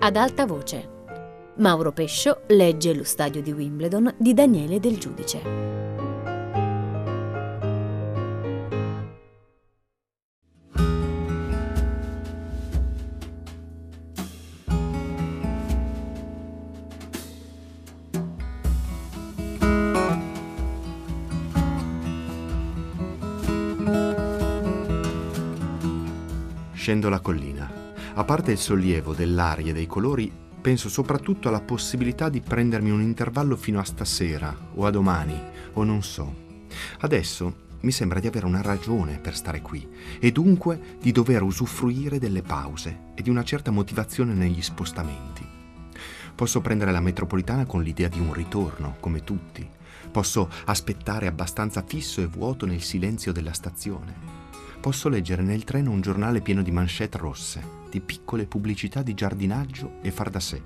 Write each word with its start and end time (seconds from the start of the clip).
ad 0.00 0.16
alta 0.16 0.46
voce. 0.46 0.96
Mauro 1.56 1.92
Pescio 1.92 2.42
legge 2.48 2.94
Lo 2.94 3.04
stadio 3.04 3.42
di 3.42 3.50
Wimbledon 3.50 4.14
di 4.16 4.32
Daniele 4.32 4.78
Del 4.78 4.98
Giudice. 4.98 5.76
Scendo 26.72 27.08
la 27.08 27.20
collina. 27.20 27.57
Parte 28.28 28.52
il 28.52 28.58
sollievo 28.58 29.14
dell'aria 29.14 29.70
e 29.70 29.72
dei 29.72 29.86
colori, 29.86 30.30
penso 30.60 30.90
soprattutto 30.90 31.48
alla 31.48 31.62
possibilità 31.62 32.28
di 32.28 32.42
prendermi 32.42 32.90
un 32.90 33.00
intervallo 33.00 33.56
fino 33.56 33.80
a 33.80 33.84
stasera 33.84 34.54
o 34.74 34.84
a 34.84 34.90
domani 34.90 35.40
o 35.72 35.82
non 35.82 36.02
so. 36.02 36.30
Adesso 36.98 37.76
mi 37.80 37.90
sembra 37.90 38.20
di 38.20 38.26
avere 38.26 38.44
una 38.44 38.60
ragione 38.60 39.18
per 39.18 39.34
stare 39.34 39.62
qui 39.62 39.88
e 40.20 40.30
dunque 40.30 40.98
di 41.00 41.10
dover 41.10 41.42
usufruire 41.42 42.18
delle 42.18 42.42
pause 42.42 43.04
e 43.14 43.22
di 43.22 43.30
una 43.30 43.44
certa 43.44 43.70
motivazione 43.70 44.34
negli 44.34 44.60
spostamenti. 44.60 45.46
Posso 46.34 46.60
prendere 46.60 46.92
la 46.92 47.00
metropolitana 47.00 47.64
con 47.64 47.82
l'idea 47.82 48.08
di 48.08 48.20
un 48.20 48.34
ritorno, 48.34 48.96
come 49.00 49.24
tutti. 49.24 49.66
Posso 50.12 50.50
aspettare 50.66 51.26
abbastanza 51.26 51.82
fisso 51.82 52.20
e 52.20 52.26
vuoto 52.26 52.66
nel 52.66 52.82
silenzio 52.82 53.32
della 53.32 53.54
stazione 53.54 54.48
posso 54.80 55.08
leggere 55.08 55.42
nel 55.42 55.64
treno 55.64 55.90
un 55.90 56.00
giornale 56.00 56.40
pieno 56.40 56.62
di 56.62 56.70
manchette 56.70 57.18
rosse, 57.18 57.77
di 57.88 58.00
piccole 58.00 58.46
pubblicità 58.46 59.02
di 59.02 59.14
giardinaggio 59.14 59.98
e 60.02 60.10
far 60.10 60.30
da 60.30 60.40
sé. 60.40 60.60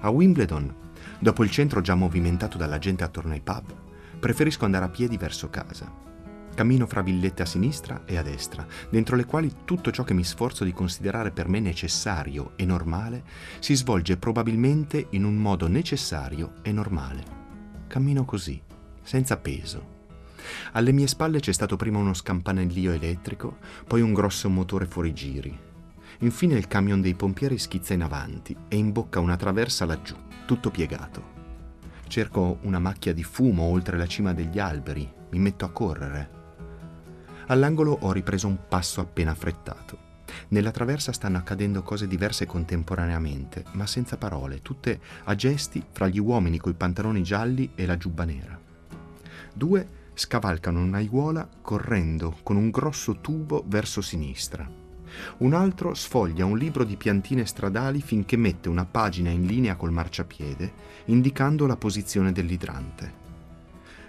A 0.00 0.10
Wimbledon, 0.10 0.74
dopo 1.18 1.44
il 1.44 1.50
centro 1.50 1.80
già 1.80 1.94
movimentato 1.94 2.56
dalla 2.56 2.78
gente 2.78 3.04
attorno 3.04 3.32
ai 3.32 3.40
pub, 3.40 3.72
preferisco 4.18 4.64
andare 4.64 4.84
a 4.84 4.88
piedi 4.88 5.16
verso 5.16 5.50
casa. 5.50 6.08
Cammino 6.54 6.86
fra 6.86 7.00
villette 7.00 7.42
a 7.42 7.46
sinistra 7.46 8.02
e 8.04 8.16
a 8.16 8.22
destra, 8.22 8.66
dentro 8.90 9.16
le 9.16 9.24
quali 9.24 9.52
tutto 9.64 9.90
ciò 9.90 10.04
che 10.04 10.14
mi 10.14 10.24
sforzo 10.24 10.64
di 10.64 10.72
considerare 10.72 11.30
per 11.30 11.48
me 11.48 11.60
necessario 11.60 12.52
e 12.56 12.64
normale 12.64 13.24
si 13.60 13.74
svolge 13.74 14.16
probabilmente 14.16 15.06
in 15.10 15.24
un 15.24 15.36
modo 15.36 15.68
necessario 15.68 16.54
e 16.62 16.72
normale. 16.72 17.38
Cammino 17.86 18.24
così, 18.24 18.60
senza 19.02 19.36
peso, 19.36 19.98
alle 20.72 20.92
mie 20.92 21.06
spalle 21.06 21.40
c'è 21.40 21.52
stato 21.52 21.76
prima 21.76 21.98
uno 21.98 22.14
scampanellio 22.14 22.92
elettrico, 22.92 23.58
poi 23.86 24.00
un 24.00 24.12
grosso 24.12 24.48
motore 24.48 24.86
fuorigiri. 24.86 25.68
Infine 26.22 26.54
il 26.54 26.68
camion 26.68 27.00
dei 27.00 27.14
pompieri 27.14 27.56
schizza 27.56 27.94
in 27.94 28.02
avanti 28.02 28.54
e 28.68 28.76
imbocca 28.76 29.20
una 29.20 29.36
traversa 29.36 29.86
laggiù, 29.86 30.14
tutto 30.44 30.70
piegato. 30.70 31.38
Cerco 32.08 32.58
una 32.62 32.78
macchia 32.78 33.14
di 33.14 33.22
fumo 33.22 33.62
oltre 33.62 33.96
la 33.96 34.06
cima 34.06 34.34
degli 34.34 34.58
alberi, 34.58 35.10
mi 35.30 35.38
metto 35.38 35.64
a 35.64 35.70
correre. 35.70 36.30
All'angolo 37.46 37.96
ho 38.02 38.12
ripreso 38.12 38.48
un 38.48 38.58
passo 38.68 39.00
appena 39.00 39.30
affrettato. 39.30 40.08
Nella 40.48 40.70
traversa 40.70 41.10
stanno 41.12 41.38
accadendo 41.38 41.82
cose 41.82 42.06
diverse 42.06 42.44
contemporaneamente, 42.44 43.64
ma 43.72 43.86
senza 43.86 44.18
parole, 44.18 44.60
tutte 44.60 45.00
a 45.24 45.34
gesti 45.34 45.82
fra 45.90 46.06
gli 46.06 46.18
uomini 46.18 46.58
coi 46.58 46.74
pantaloni 46.74 47.22
gialli 47.22 47.70
e 47.74 47.86
la 47.86 47.96
giubba 47.96 48.24
nera. 48.24 48.60
Due 49.54 49.88
scavalcano 50.12 50.82
un'aiuola 50.82 51.48
correndo 51.62 52.36
con 52.42 52.56
un 52.56 52.68
grosso 52.68 53.20
tubo 53.20 53.64
verso 53.66 54.02
sinistra. 54.02 54.79
Un 55.38 55.54
altro 55.54 55.94
sfoglia 55.94 56.44
un 56.44 56.56
libro 56.56 56.84
di 56.84 56.96
piantine 56.96 57.46
stradali 57.46 58.00
finché 58.00 58.36
mette 58.36 58.68
una 58.68 58.84
pagina 58.84 59.30
in 59.30 59.46
linea 59.46 59.76
col 59.76 59.92
marciapiede, 59.92 60.72
indicando 61.06 61.66
la 61.66 61.76
posizione 61.76 62.32
dell'idrante. 62.32 63.18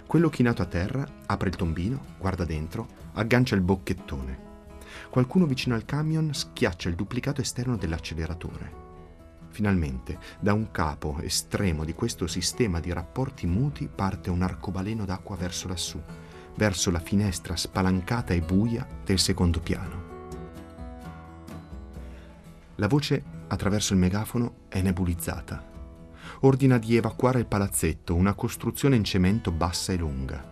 Quello 0.06 0.28
chinato 0.28 0.62
a 0.62 0.66
terra 0.66 1.06
apre 1.26 1.48
il 1.48 1.56
tombino, 1.56 2.04
guarda 2.18 2.44
dentro, 2.44 2.86
aggancia 3.14 3.54
il 3.54 3.62
bocchettone. 3.62 4.50
Qualcuno 5.08 5.46
vicino 5.46 5.74
al 5.74 5.84
camion 5.84 6.34
schiaccia 6.34 6.88
il 6.88 6.94
duplicato 6.94 7.40
esterno 7.40 7.76
dell'acceleratore. 7.76 8.80
Finalmente, 9.48 10.18
da 10.40 10.52
un 10.52 10.70
capo 10.70 11.18
estremo 11.20 11.84
di 11.84 11.94
questo 11.94 12.26
sistema 12.26 12.80
di 12.80 12.92
rapporti 12.92 13.46
muti 13.46 13.88
parte 13.94 14.30
un 14.30 14.42
arcobaleno 14.42 15.04
d'acqua 15.04 15.36
verso 15.36 15.68
lassù, 15.68 16.00
verso 16.56 16.90
la 16.90 17.00
finestra 17.00 17.56
spalancata 17.56 18.34
e 18.34 18.40
buia 18.40 18.86
del 19.04 19.18
secondo 19.18 19.60
piano. 19.60 20.11
La 22.82 22.88
voce 22.88 23.22
attraverso 23.46 23.92
il 23.92 24.00
megafono 24.00 24.64
è 24.68 24.82
nebulizzata. 24.82 25.64
Ordina 26.40 26.78
di 26.78 26.96
evacuare 26.96 27.38
il 27.38 27.46
palazzetto, 27.46 28.12
una 28.12 28.34
costruzione 28.34 28.96
in 28.96 29.04
cemento 29.04 29.52
bassa 29.52 29.92
e 29.92 29.96
lunga. 29.96 30.44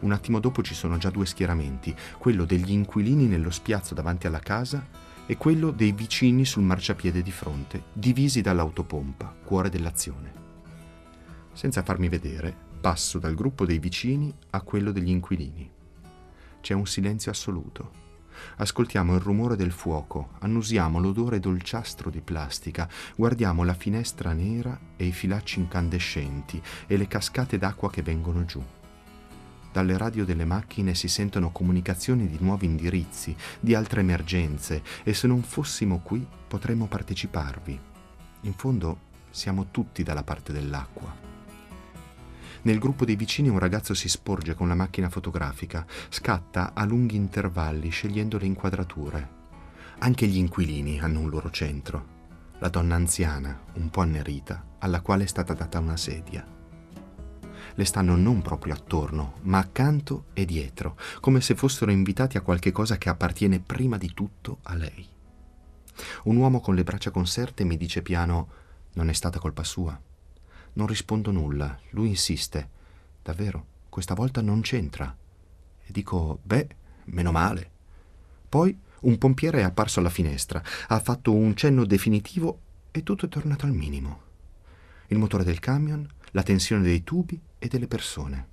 Un 0.00 0.10
attimo 0.10 0.40
dopo 0.40 0.60
ci 0.64 0.74
sono 0.74 0.98
già 0.98 1.08
due 1.08 1.24
schieramenti, 1.24 1.94
quello 2.18 2.44
degli 2.44 2.72
inquilini 2.72 3.26
nello 3.26 3.52
spiazzo 3.52 3.94
davanti 3.94 4.26
alla 4.26 4.40
casa 4.40 4.88
e 5.24 5.36
quello 5.36 5.70
dei 5.70 5.92
vicini 5.92 6.44
sul 6.44 6.64
marciapiede 6.64 7.22
di 7.22 7.30
fronte, 7.30 7.84
divisi 7.92 8.40
dall'autopompa, 8.40 9.32
cuore 9.44 9.68
dell'azione. 9.68 10.32
Senza 11.52 11.84
farmi 11.84 12.08
vedere, 12.08 12.52
passo 12.80 13.20
dal 13.20 13.36
gruppo 13.36 13.64
dei 13.64 13.78
vicini 13.78 14.34
a 14.50 14.62
quello 14.62 14.90
degli 14.90 15.10
inquilini. 15.10 15.70
C'è 16.60 16.74
un 16.74 16.86
silenzio 16.88 17.30
assoluto. 17.30 18.05
Ascoltiamo 18.56 19.14
il 19.14 19.20
rumore 19.20 19.56
del 19.56 19.72
fuoco, 19.72 20.30
annusiamo 20.40 20.98
l'odore 20.98 21.40
dolciastro 21.40 22.10
di 22.10 22.20
plastica, 22.20 22.88
guardiamo 23.14 23.64
la 23.64 23.74
finestra 23.74 24.32
nera 24.32 24.78
e 24.96 25.06
i 25.06 25.12
filacci 25.12 25.60
incandescenti 25.60 26.62
e 26.86 26.96
le 26.96 27.06
cascate 27.06 27.58
d'acqua 27.58 27.90
che 27.90 28.02
vengono 28.02 28.44
giù. 28.44 28.62
Dalle 29.72 29.98
radio 29.98 30.24
delle 30.24 30.46
macchine 30.46 30.94
si 30.94 31.06
sentono 31.06 31.50
comunicazioni 31.50 32.26
di 32.28 32.38
nuovi 32.40 32.64
indirizzi, 32.64 33.36
di 33.60 33.74
altre 33.74 34.00
emergenze 34.00 34.82
e 35.02 35.12
se 35.12 35.26
non 35.26 35.42
fossimo 35.42 36.00
qui 36.00 36.26
potremmo 36.48 36.86
parteciparvi. 36.86 37.78
In 38.40 38.54
fondo 38.54 38.98
siamo 39.30 39.66
tutti 39.70 40.02
dalla 40.02 40.22
parte 40.22 40.52
dell'acqua. 40.52 41.25
Nel 42.66 42.80
gruppo 42.80 43.04
dei 43.04 43.14
vicini 43.14 43.48
un 43.48 43.60
ragazzo 43.60 43.94
si 43.94 44.08
sporge 44.08 44.54
con 44.54 44.66
la 44.66 44.74
macchina 44.74 45.08
fotografica, 45.08 45.86
scatta 46.08 46.72
a 46.74 46.84
lunghi 46.84 47.14
intervalli 47.14 47.90
scegliendo 47.90 48.38
le 48.38 48.46
inquadrature. 48.46 49.28
Anche 49.98 50.26
gli 50.26 50.36
inquilini 50.36 50.98
hanno 50.98 51.20
un 51.20 51.30
loro 51.30 51.48
centro. 51.50 52.14
La 52.58 52.68
donna 52.68 52.96
anziana, 52.96 53.56
un 53.74 53.88
po' 53.88 54.00
annerita, 54.00 54.64
alla 54.80 55.00
quale 55.00 55.22
è 55.22 55.26
stata 55.28 55.54
data 55.54 55.78
una 55.78 55.96
sedia 55.96 56.54
le 57.78 57.84
stanno 57.84 58.16
non 58.16 58.40
proprio 58.40 58.72
attorno, 58.72 59.34
ma 59.42 59.58
accanto 59.58 60.26
e 60.32 60.46
dietro, 60.46 60.96
come 61.20 61.42
se 61.42 61.54
fossero 61.54 61.90
invitati 61.90 62.38
a 62.38 62.40
qualche 62.40 62.72
cosa 62.72 62.96
che 62.96 63.10
appartiene 63.10 63.60
prima 63.60 63.98
di 63.98 64.14
tutto 64.14 64.60
a 64.62 64.74
lei. 64.74 65.06
Un 66.24 66.36
uomo 66.36 66.60
con 66.60 66.74
le 66.74 66.84
braccia 66.84 67.10
conserte 67.10 67.64
mi 67.64 67.76
dice 67.76 68.00
piano 68.00 68.48
non 68.94 69.10
è 69.10 69.12
stata 69.12 69.38
colpa 69.38 69.62
sua. 69.62 70.00
Non 70.76 70.86
rispondo 70.86 71.30
nulla, 71.30 71.78
lui 71.90 72.08
insiste. 72.08 72.68
Davvero, 73.22 73.66
questa 73.88 74.14
volta 74.14 74.42
non 74.42 74.60
c'entra. 74.60 75.14
E 75.84 75.92
dico, 75.92 76.38
beh, 76.42 76.68
meno 77.06 77.32
male. 77.32 77.70
Poi 78.48 78.78
un 79.00 79.18
pompiere 79.18 79.60
è 79.60 79.62
apparso 79.62 80.00
alla 80.00 80.10
finestra, 80.10 80.62
ha 80.88 81.00
fatto 81.00 81.32
un 81.32 81.54
cenno 81.54 81.84
definitivo 81.84 82.60
e 82.90 83.02
tutto 83.02 83.26
è 83.26 83.28
tornato 83.28 83.64
al 83.64 83.72
minimo. 83.72 84.22
Il 85.08 85.18
motore 85.18 85.44
del 85.44 85.60
camion, 85.60 86.06
la 86.32 86.42
tensione 86.42 86.82
dei 86.82 87.04
tubi 87.04 87.40
e 87.58 87.68
delle 87.68 87.86
persone. 87.86 88.48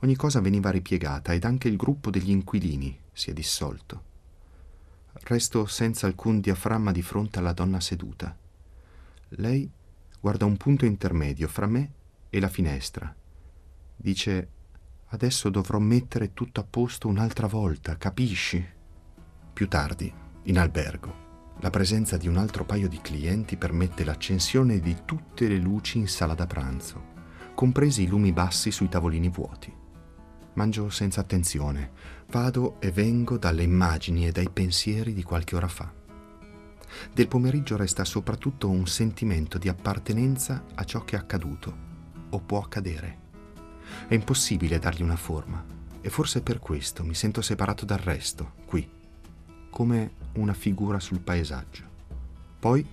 Ogni 0.00 0.16
cosa 0.16 0.40
veniva 0.40 0.70
ripiegata 0.70 1.32
ed 1.32 1.44
anche 1.44 1.68
il 1.68 1.76
gruppo 1.76 2.10
degli 2.10 2.30
inquilini 2.30 2.98
si 3.12 3.30
è 3.30 3.32
dissolto. 3.32 4.02
Resto 5.12 5.66
senza 5.66 6.06
alcun 6.06 6.40
diaframma 6.40 6.92
di 6.92 7.02
fronte 7.02 7.38
alla 7.38 7.52
donna 7.52 7.80
seduta. 7.80 8.36
Lei 9.28 9.70
guarda 10.24 10.46
un 10.46 10.56
punto 10.56 10.86
intermedio 10.86 11.46
fra 11.48 11.66
me 11.66 11.92
e 12.30 12.40
la 12.40 12.48
finestra. 12.48 13.14
Dice 13.94 14.48
Adesso 15.08 15.50
dovrò 15.50 15.78
mettere 15.78 16.32
tutto 16.32 16.60
a 16.60 16.64
posto 16.64 17.08
un'altra 17.08 17.46
volta, 17.46 17.98
capisci? 17.98 18.66
Più 19.52 19.68
tardi, 19.68 20.10
in 20.44 20.58
albergo. 20.58 21.52
La 21.60 21.68
presenza 21.68 22.16
di 22.16 22.26
un 22.26 22.38
altro 22.38 22.64
paio 22.64 22.88
di 22.88 23.02
clienti 23.02 23.58
permette 23.58 24.02
l'accensione 24.02 24.80
di 24.80 24.96
tutte 25.04 25.46
le 25.46 25.58
luci 25.58 25.98
in 25.98 26.08
sala 26.08 26.32
da 26.32 26.46
pranzo, 26.46 27.04
compresi 27.54 28.04
i 28.04 28.08
lumi 28.08 28.32
bassi 28.32 28.70
sui 28.70 28.88
tavolini 28.88 29.28
vuoti. 29.28 29.70
Mangio 30.54 30.88
senza 30.88 31.20
attenzione, 31.20 31.90
vado 32.28 32.80
e 32.80 32.90
vengo 32.90 33.36
dalle 33.36 33.62
immagini 33.62 34.26
e 34.26 34.32
dai 34.32 34.48
pensieri 34.48 35.12
di 35.12 35.22
qualche 35.22 35.54
ora 35.54 35.68
fa. 35.68 36.03
Del 37.12 37.28
pomeriggio 37.28 37.76
resta 37.76 38.04
soprattutto 38.04 38.68
un 38.68 38.86
sentimento 38.86 39.58
di 39.58 39.68
appartenenza 39.68 40.64
a 40.74 40.84
ciò 40.84 41.04
che 41.04 41.16
è 41.16 41.18
accaduto 41.18 41.76
o 42.30 42.40
può 42.40 42.60
accadere. 42.60 43.18
È 44.08 44.14
impossibile 44.14 44.78
dargli 44.78 45.02
una 45.02 45.16
forma 45.16 45.64
e 46.00 46.10
forse 46.10 46.42
per 46.42 46.58
questo 46.58 47.04
mi 47.04 47.14
sento 47.14 47.40
separato 47.40 47.84
dal 47.84 47.98
resto, 47.98 48.52
qui, 48.66 48.88
come 49.70 50.12
una 50.34 50.54
figura 50.54 51.00
sul 51.00 51.20
paesaggio. 51.20 51.82
Poi 52.58 52.86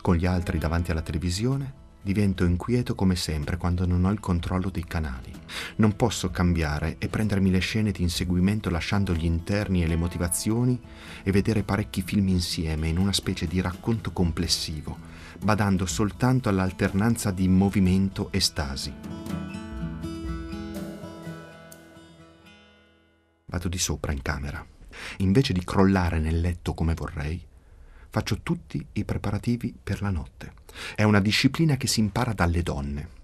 Con 0.00 0.16
gli 0.16 0.26
altri 0.26 0.58
davanti 0.58 0.90
alla 0.90 1.02
televisione 1.02 1.77
divento 2.02 2.44
inquieto 2.44 2.94
come 2.94 3.16
sempre 3.16 3.56
quando 3.56 3.86
non 3.86 4.04
ho 4.04 4.10
il 4.10 4.20
controllo 4.20 4.70
dei 4.70 4.84
canali. 4.84 5.32
Non 5.76 5.96
posso 5.96 6.30
cambiare 6.30 6.96
e 6.98 7.08
prendermi 7.08 7.50
le 7.50 7.58
scene 7.58 7.90
di 7.90 8.02
inseguimento 8.02 8.70
lasciando 8.70 9.14
gli 9.14 9.24
interni 9.24 9.82
e 9.82 9.86
le 9.86 9.96
motivazioni 9.96 10.80
e 11.22 11.32
vedere 11.32 11.62
parecchi 11.62 12.02
film 12.02 12.28
insieme 12.28 12.88
in 12.88 12.98
una 12.98 13.12
specie 13.12 13.46
di 13.46 13.60
racconto 13.60 14.12
complessivo, 14.12 14.96
badando 15.40 15.86
soltanto 15.86 16.48
all'alternanza 16.48 17.30
di 17.30 17.48
movimento 17.48 18.30
e 18.30 18.40
stasi. 18.40 18.92
Vado 23.46 23.68
di 23.68 23.78
sopra 23.78 24.12
in 24.12 24.22
camera. 24.22 24.64
Invece 25.18 25.52
di 25.52 25.64
crollare 25.64 26.18
nel 26.18 26.40
letto 26.40 26.74
come 26.74 26.94
vorrei, 26.94 27.47
faccio 28.10 28.40
tutti 28.42 28.84
i 28.92 29.04
preparativi 29.04 29.74
per 29.80 30.02
la 30.02 30.10
notte. 30.10 30.54
È 30.94 31.02
una 31.02 31.20
disciplina 31.20 31.76
che 31.76 31.86
si 31.86 32.00
impara 32.00 32.32
dalle 32.32 32.62
donne. 32.62 33.16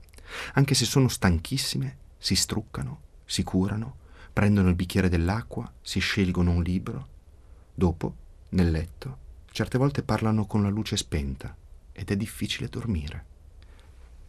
Anche 0.54 0.74
se 0.74 0.84
sono 0.84 1.08
stanchissime, 1.08 1.96
si 2.18 2.34
struccano, 2.34 3.00
si 3.24 3.42
curano, 3.42 3.96
prendono 4.32 4.68
il 4.68 4.74
bicchiere 4.74 5.08
dell'acqua, 5.08 5.70
si 5.80 6.00
scelgono 6.00 6.50
un 6.50 6.62
libro. 6.62 7.08
Dopo, 7.74 8.16
nel 8.50 8.70
letto, 8.70 9.18
certe 9.50 9.78
volte 9.78 10.02
parlano 10.02 10.46
con 10.46 10.62
la 10.62 10.68
luce 10.68 10.96
spenta 10.96 11.56
ed 11.92 12.10
è 12.10 12.16
difficile 12.16 12.68
dormire. 12.68 13.24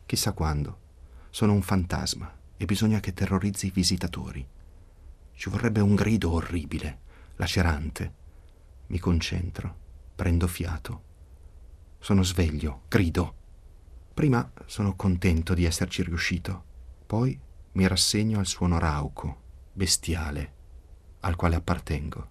Chissà 0.06 0.34
quando. 0.34 0.84
Sono 1.30 1.54
un 1.54 1.62
fantasma 1.62 2.32
e 2.56 2.66
bisogna 2.66 3.00
che 3.00 3.14
terrorizzi 3.14 3.68
i 3.68 3.72
visitatori. 3.72 4.46
Ci 5.34 5.50
vorrebbe 5.50 5.82
un 5.82 5.96
grido 5.96 6.32
orribile, 6.32 7.00
lacerante. 7.36 8.14
Mi 8.88 9.00
concentro, 9.00 9.78
prendo 10.16 10.48
fiato. 10.48 11.02
Sono 12.00 12.24
sveglio, 12.24 12.82
grido. 12.88 13.34
Prima 14.14 14.50
sono 14.66 14.96
contento 14.96 15.54
di 15.54 15.66
esserci 15.66 16.02
riuscito, 16.02 16.64
poi 17.06 17.38
mi 17.74 17.88
rassegno 17.88 18.40
al 18.40 18.46
suono 18.46 18.80
rauco, 18.80 19.42
bestiale, 19.74 20.54
al 21.22 21.36
quale 21.36 21.56
appartengo. 21.56 22.30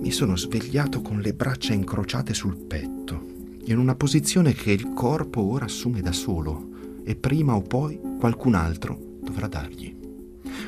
Mi 0.00 0.10
sono 0.10 0.36
svegliato 0.36 1.00
con 1.00 1.20
le 1.20 1.32
braccia 1.34 1.72
incrociate 1.72 2.34
sul 2.34 2.56
petto, 2.56 3.26
in 3.66 3.78
una 3.78 3.94
posizione 3.94 4.52
che 4.52 4.72
il 4.72 4.92
corpo 4.92 5.40
ora 5.40 5.66
assume 5.66 6.00
da 6.00 6.12
solo 6.12 6.72
e 7.04 7.14
prima 7.14 7.54
o 7.54 7.62
poi 7.62 8.00
qualcun 8.18 8.54
altro 8.54 8.98
dovrà 9.22 9.46
dargli. 9.46 10.03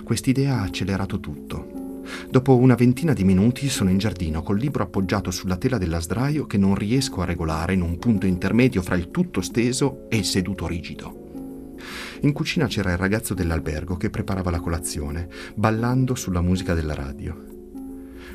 Quest'idea 0.07 0.59
ha 0.59 0.63
accelerato 0.63 1.19
tutto. 1.19 2.05
Dopo 2.31 2.57
una 2.57 2.77
ventina 2.77 3.13
di 3.13 3.25
minuti 3.25 3.69
sono 3.69 3.91
in 3.91 3.99
giardino 3.99 4.41
col 4.41 4.57
libro 4.57 4.85
appoggiato 4.85 5.33
sulla 5.33 5.57
tela 5.57 5.79
della 5.79 5.99
sdraio 5.99 6.47
che 6.47 6.57
non 6.59 6.77
riesco 6.77 7.23
a 7.23 7.25
regolare 7.25 7.73
in 7.73 7.81
un 7.81 7.99
punto 7.99 8.25
intermedio 8.25 8.83
fra 8.83 8.95
il 8.95 9.11
tutto 9.11 9.41
steso 9.41 10.07
e 10.09 10.17
il 10.17 10.25
seduto 10.25 10.69
rigido. 10.69 11.75
In 12.21 12.33
cucina 12.33 12.69
c'era 12.69 12.93
il 12.93 12.99
ragazzo 12.99 13.35
dell'albergo 13.35 13.97
che 13.97 14.09
preparava 14.09 14.53
la 14.53 14.61
colazione, 14.61 15.29
ballando 15.57 16.15
sulla 16.15 16.41
musica 16.41 16.73
della 16.73 16.95
radio. 16.95 17.45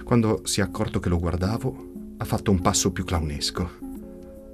Quando 0.04 0.42
si 0.44 0.60
è 0.60 0.64
accorto 0.64 1.00
che 1.00 1.08
lo 1.08 1.20
guardavo, 1.20 1.92
ha 2.18 2.26
fatto 2.26 2.52
un 2.52 2.60
passo 2.60 2.92
più 2.92 3.06
clownesco. 3.06 3.70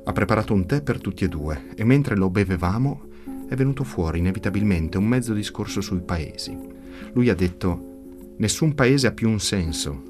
Ha 0.03 0.13
preparato 0.13 0.53
un 0.53 0.67
tè 0.67 0.83
per 0.83 1.01
tutti 1.01 1.23
e 1.23 1.29
due 1.29 1.69
e 1.73 1.83
mentre 1.83 2.15
lo 2.15 2.29
bevevamo 2.29 3.07
è 3.47 3.55
venuto 3.55 3.83
fuori 3.83 4.19
inevitabilmente 4.19 4.99
un 4.99 5.05
mezzo 5.05 5.33
discorso 5.33 5.81
sui 5.81 6.01
paesi. 6.01 6.75
Lui 7.13 7.29
ha 7.29 7.35
detto 7.35 7.95
Nessun 8.37 8.75
paese 8.75 9.07
ha 9.07 9.11
più 9.11 9.29
un 9.29 9.39
senso, 9.39 10.03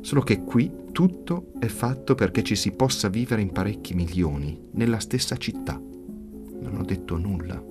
solo 0.00 0.22
che 0.22 0.42
qui 0.42 0.72
tutto 0.90 1.52
è 1.58 1.66
fatto 1.66 2.14
perché 2.14 2.42
ci 2.42 2.56
si 2.56 2.70
possa 2.70 3.08
vivere 3.08 3.42
in 3.42 3.52
parecchi 3.52 3.92
milioni, 3.92 4.58
nella 4.72 5.00
stessa 5.00 5.36
città. 5.36 5.74
Non 5.74 6.78
ho 6.78 6.82
detto 6.82 7.18
nulla. 7.18 7.62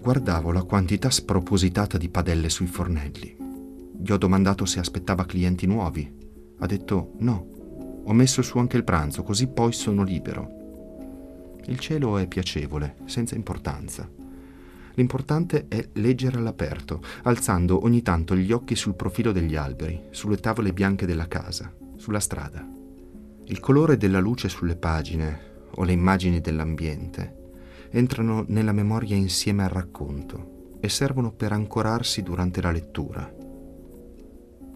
Guardavo 0.00 0.50
la 0.50 0.64
quantità 0.64 1.10
spropositata 1.10 1.96
di 1.96 2.08
padelle 2.08 2.48
sui 2.48 2.66
fornelli. 2.66 3.36
Gli 4.02 4.10
ho 4.10 4.16
domandato 4.16 4.64
se 4.64 4.80
aspettava 4.80 5.26
clienti 5.26 5.66
nuovi. 5.66 6.12
Ha 6.58 6.66
detto 6.66 7.12
no. 7.18 8.02
Ho 8.04 8.12
messo 8.12 8.42
su 8.42 8.58
anche 8.58 8.76
il 8.76 8.84
pranzo, 8.84 9.22
così 9.22 9.46
poi 9.46 9.72
sono 9.72 10.02
libero. 10.02 11.58
Il 11.66 11.78
cielo 11.78 12.18
è 12.18 12.26
piacevole, 12.26 12.96
senza 13.04 13.36
importanza. 13.36 14.19
L'importante 15.00 15.64
è 15.66 15.82
leggere 15.94 16.36
all'aperto, 16.36 17.00
alzando 17.22 17.84
ogni 17.84 18.02
tanto 18.02 18.36
gli 18.36 18.52
occhi 18.52 18.76
sul 18.76 18.94
profilo 18.94 19.32
degli 19.32 19.56
alberi, 19.56 19.98
sulle 20.10 20.36
tavole 20.36 20.74
bianche 20.74 21.06
della 21.06 21.26
casa, 21.26 21.72
sulla 21.96 22.20
strada. 22.20 22.68
Il 23.44 23.60
colore 23.60 23.96
della 23.96 24.20
luce 24.20 24.50
sulle 24.50 24.76
pagine 24.76 25.68
o 25.76 25.84
le 25.84 25.92
immagini 25.92 26.42
dell'ambiente 26.42 27.38
entrano 27.92 28.44
nella 28.48 28.72
memoria 28.72 29.16
insieme 29.16 29.62
al 29.62 29.70
racconto 29.70 30.76
e 30.80 30.90
servono 30.90 31.32
per 31.32 31.52
ancorarsi 31.52 32.22
durante 32.22 32.60
la 32.60 32.70
lettura. 32.70 33.34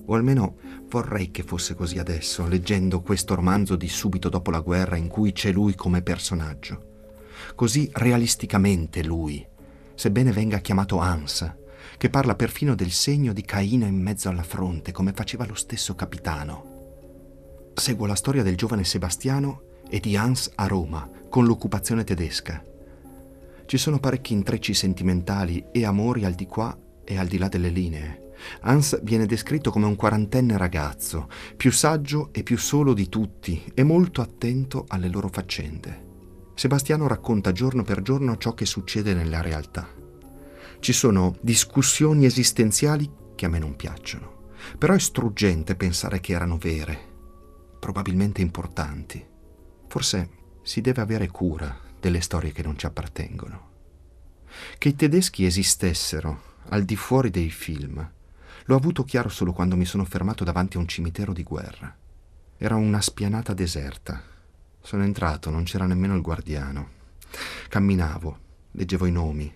O 0.06 0.14
almeno 0.14 0.56
vorrei 0.88 1.32
che 1.32 1.42
fosse 1.42 1.74
così 1.74 1.98
adesso, 1.98 2.48
leggendo 2.48 3.02
questo 3.02 3.34
romanzo 3.34 3.76
di 3.76 3.88
subito 3.88 4.30
dopo 4.30 4.50
la 4.50 4.60
guerra 4.60 4.96
in 4.96 5.08
cui 5.08 5.32
c'è 5.32 5.52
lui 5.52 5.74
come 5.74 6.00
personaggio. 6.00 6.92
Così 7.54 7.90
realisticamente 7.92 9.04
lui, 9.04 9.46
sebbene 9.94 10.32
venga 10.32 10.58
chiamato 10.58 10.98
Hans, 10.98 11.52
che 11.96 12.10
parla 12.10 12.34
perfino 12.34 12.74
del 12.74 12.90
segno 12.90 13.32
di 13.32 13.42
Caino 13.42 13.86
in 13.86 14.00
mezzo 14.00 14.28
alla 14.28 14.42
fronte, 14.42 14.92
come 14.92 15.12
faceva 15.12 15.46
lo 15.46 15.54
stesso 15.54 15.94
capitano. 15.94 16.72
Seguo 17.74 18.06
la 18.06 18.14
storia 18.14 18.42
del 18.42 18.56
giovane 18.56 18.84
Sebastiano 18.84 19.62
e 19.88 20.00
di 20.00 20.16
Hans 20.16 20.50
a 20.56 20.66
Roma, 20.66 21.08
con 21.28 21.44
l'occupazione 21.44 22.04
tedesca. 22.04 22.62
Ci 23.66 23.78
sono 23.78 23.98
parecchi 23.98 24.32
intrecci 24.32 24.74
sentimentali 24.74 25.66
e 25.72 25.84
amori 25.84 26.24
al 26.24 26.34
di 26.34 26.46
qua 26.46 26.76
e 27.04 27.18
al 27.18 27.26
di 27.26 27.38
là 27.38 27.48
delle 27.48 27.70
linee. 27.70 28.32
Hans 28.62 29.00
viene 29.02 29.26
descritto 29.26 29.70
come 29.70 29.86
un 29.86 29.96
quarantenne 29.96 30.56
ragazzo, 30.56 31.28
più 31.56 31.70
saggio 31.72 32.30
e 32.32 32.42
più 32.42 32.58
solo 32.58 32.92
di 32.92 33.08
tutti 33.08 33.64
e 33.74 33.82
molto 33.82 34.20
attento 34.20 34.84
alle 34.88 35.08
loro 35.08 35.28
faccende. 35.28 36.13
Sebastiano 36.54 37.08
racconta 37.08 37.50
giorno 37.50 37.82
per 37.82 38.00
giorno 38.00 38.36
ciò 38.36 38.54
che 38.54 38.64
succede 38.64 39.12
nella 39.12 39.40
realtà. 39.40 39.88
Ci 40.78 40.92
sono 40.92 41.36
discussioni 41.40 42.24
esistenziali 42.24 43.10
che 43.34 43.46
a 43.46 43.48
me 43.48 43.58
non 43.58 43.74
piacciono, 43.74 44.52
però 44.78 44.94
è 44.94 44.98
struggente 44.98 45.74
pensare 45.74 46.20
che 46.20 46.32
erano 46.32 46.56
vere, 46.56 46.98
probabilmente 47.80 48.40
importanti. 48.40 49.24
Forse 49.88 50.30
si 50.62 50.80
deve 50.80 51.02
avere 51.02 51.28
cura 51.28 51.76
delle 51.98 52.20
storie 52.20 52.52
che 52.52 52.62
non 52.62 52.78
ci 52.78 52.86
appartengono. 52.86 53.72
Che 54.78 54.88
i 54.88 54.94
tedeschi 54.94 55.44
esistessero 55.44 56.52
al 56.68 56.84
di 56.84 56.94
fuori 56.94 57.30
dei 57.30 57.50
film 57.50 58.10
l'ho 58.66 58.76
avuto 58.76 59.02
chiaro 59.02 59.28
solo 59.28 59.52
quando 59.52 59.76
mi 59.76 59.84
sono 59.84 60.04
fermato 60.04 60.44
davanti 60.44 60.76
a 60.76 60.80
un 60.80 60.86
cimitero 60.86 61.32
di 61.32 61.42
guerra. 61.42 61.94
Era 62.56 62.76
una 62.76 63.00
spianata 63.00 63.52
deserta 63.52 64.32
sono 64.84 65.02
entrato, 65.02 65.48
non 65.48 65.64
c'era 65.64 65.86
nemmeno 65.86 66.14
il 66.14 66.20
guardiano. 66.20 66.90
Camminavo, 67.70 68.38
leggevo 68.72 69.06
i 69.06 69.12
nomi. 69.12 69.50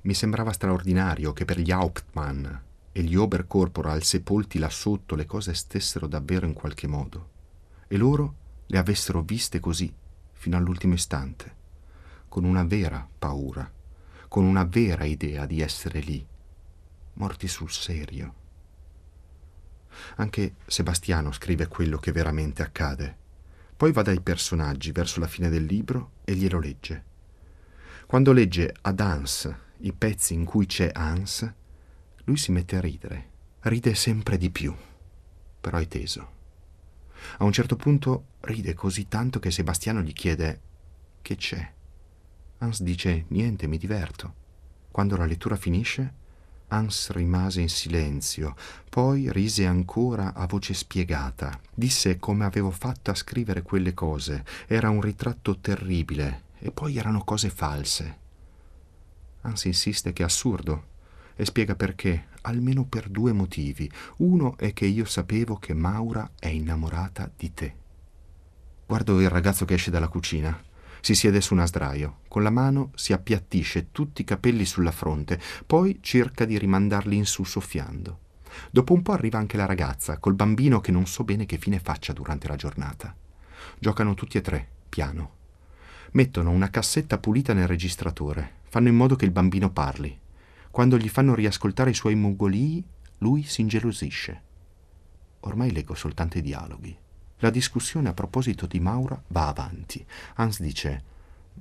Mi 0.00 0.14
sembrava 0.14 0.52
straordinario 0.52 1.34
che 1.34 1.44
per 1.44 1.60
gli 1.60 1.70
Hauptmann 1.70 2.46
e 2.90 3.02
gli 3.02 3.14
Oberkorporal 3.14 4.02
sepolti 4.02 4.58
là 4.58 4.70
sotto 4.70 5.16
le 5.16 5.26
cose 5.26 5.52
stessero 5.52 6.06
davvero 6.06 6.46
in 6.46 6.54
qualche 6.54 6.86
modo, 6.86 7.28
e 7.88 7.98
loro 7.98 8.34
le 8.66 8.78
avessero 8.78 9.20
viste 9.20 9.60
così 9.60 9.92
fino 10.32 10.56
all'ultimo 10.56 10.94
istante, 10.94 11.54
con 12.26 12.44
una 12.44 12.64
vera 12.64 13.06
paura, 13.18 13.70
con 14.28 14.44
una 14.44 14.64
vera 14.64 15.04
idea 15.04 15.44
di 15.44 15.60
essere 15.60 16.00
lì, 16.00 16.26
morti 17.14 17.48
sul 17.48 17.70
serio. 17.70 18.34
Anche 20.16 20.54
Sebastiano 20.64 21.32
scrive 21.32 21.66
quello 21.66 21.98
che 21.98 22.12
veramente 22.12 22.62
accade 22.62 23.26
poi 23.78 23.92
va 23.92 24.02
dai 24.02 24.20
personaggi 24.20 24.90
verso 24.90 25.20
la 25.20 25.28
fine 25.28 25.48
del 25.48 25.64
libro 25.64 26.14
e 26.24 26.34
glielo 26.34 26.58
legge. 26.58 27.04
Quando 28.08 28.32
legge 28.32 28.74
ad 28.80 28.98
Hans 28.98 29.54
i 29.78 29.92
pezzi 29.92 30.34
in 30.34 30.44
cui 30.44 30.66
c'è 30.66 30.90
Hans, 30.92 31.48
lui 32.24 32.36
si 32.36 32.50
mette 32.50 32.74
a 32.74 32.80
ridere. 32.80 33.30
Ride 33.60 33.94
sempre 33.94 34.36
di 34.36 34.50
più, 34.50 34.74
però 35.60 35.78
è 35.78 35.86
teso. 35.86 36.30
A 37.36 37.44
un 37.44 37.52
certo 37.52 37.76
punto 37.76 38.24
ride 38.40 38.74
così 38.74 39.06
tanto 39.06 39.38
che 39.38 39.52
Sebastiano 39.52 40.00
gli 40.00 40.12
chiede 40.12 40.60
che 41.22 41.36
c'è. 41.36 41.72
Hans 42.58 42.82
dice 42.82 43.26
niente, 43.28 43.68
mi 43.68 43.78
diverto. 43.78 44.34
Quando 44.90 45.16
la 45.16 45.24
lettura 45.24 45.54
finisce, 45.54 46.14
Hans 46.68 47.10
rimase 47.10 47.60
in 47.62 47.68
silenzio, 47.68 48.54
poi 48.90 49.32
rise 49.32 49.66
ancora 49.66 50.34
a 50.34 50.46
voce 50.46 50.74
spiegata. 50.74 51.58
Disse 51.72 52.18
come 52.18 52.44
avevo 52.44 52.70
fatto 52.70 53.10
a 53.10 53.14
scrivere 53.14 53.62
quelle 53.62 53.94
cose. 53.94 54.44
Era 54.66 54.90
un 54.90 55.00
ritratto 55.00 55.58
terribile, 55.58 56.42
e 56.58 56.70
poi 56.70 56.98
erano 56.98 57.24
cose 57.24 57.48
false. 57.48 58.18
Hans 59.42 59.64
insiste 59.64 60.12
che 60.12 60.22
è 60.22 60.26
assurdo. 60.26 60.96
e 61.40 61.44
spiega 61.44 61.76
perché, 61.76 62.26
almeno 62.42 62.84
per 62.84 63.08
due 63.08 63.32
motivi. 63.32 63.88
Uno 64.16 64.56
è 64.56 64.72
che 64.72 64.86
io 64.86 65.04
sapevo 65.04 65.56
che 65.56 65.72
Maura 65.72 66.28
è 66.36 66.48
innamorata 66.48 67.30
di 67.36 67.54
te. 67.54 67.74
Guardo 68.84 69.20
il 69.20 69.28
ragazzo 69.28 69.64
che 69.64 69.74
esce 69.74 69.92
dalla 69.92 70.08
cucina. 70.08 70.67
Si 71.00 71.14
siede 71.14 71.40
su 71.40 71.54
una 71.54 71.66
sdraio, 71.66 72.20
con 72.28 72.42
la 72.42 72.50
mano 72.50 72.90
si 72.94 73.12
appiattisce 73.12 73.92
tutti 73.92 74.22
i 74.22 74.24
capelli 74.24 74.64
sulla 74.64 74.90
fronte, 74.90 75.40
poi 75.66 75.98
cerca 76.00 76.44
di 76.44 76.58
rimandarli 76.58 77.16
in 77.16 77.26
su 77.26 77.44
soffiando. 77.44 78.26
Dopo 78.70 78.92
un 78.92 79.02
po' 79.02 79.12
arriva 79.12 79.38
anche 79.38 79.56
la 79.56 79.66
ragazza, 79.66 80.18
col 80.18 80.34
bambino 80.34 80.80
che 80.80 80.90
non 80.90 81.06
so 81.06 81.24
bene 81.24 81.46
che 81.46 81.58
fine 81.58 81.78
faccia 81.78 82.12
durante 82.12 82.48
la 82.48 82.56
giornata. 82.56 83.14
Giocano 83.78 84.14
tutti 84.14 84.38
e 84.38 84.40
tre, 84.40 84.68
piano. 84.88 85.36
Mettono 86.12 86.50
una 86.50 86.70
cassetta 86.70 87.18
pulita 87.18 87.52
nel 87.52 87.68
registratore, 87.68 88.56
fanno 88.68 88.88
in 88.88 88.96
modo 88.96 89.14
che 89.16 89.24
il 89.24 89.30
bambino 89.30 89.70
parli. 89.70 90.18
Quando 90.70 90.96
gli 90.96 91.08
fanno 91.08 91.34
riascoltare 91.34 91.90
i 91.90 91.94
suoi 91.94 92.14
mugolii, 92.14 92.84
lui 93.18 93.42
si 93.42 93.60
ingelosisce. 93.60 94.42
Ormai 95.40 95.72
leggo 95.72 95.94
soltanto 95.94 96.38
i 96.38 96.42
dialoghi. 96.42 96.96
La 97.40 97.50
discussione 97.50 98.08
a 98.08 98.14
proposito 98.14 98.66
di 98.66 98.80
Maura 98.80 99.22
va 99.28 99.46
avanti. 99.46 100.04
Hans 100.34 100.60
dice: 100.60 101.04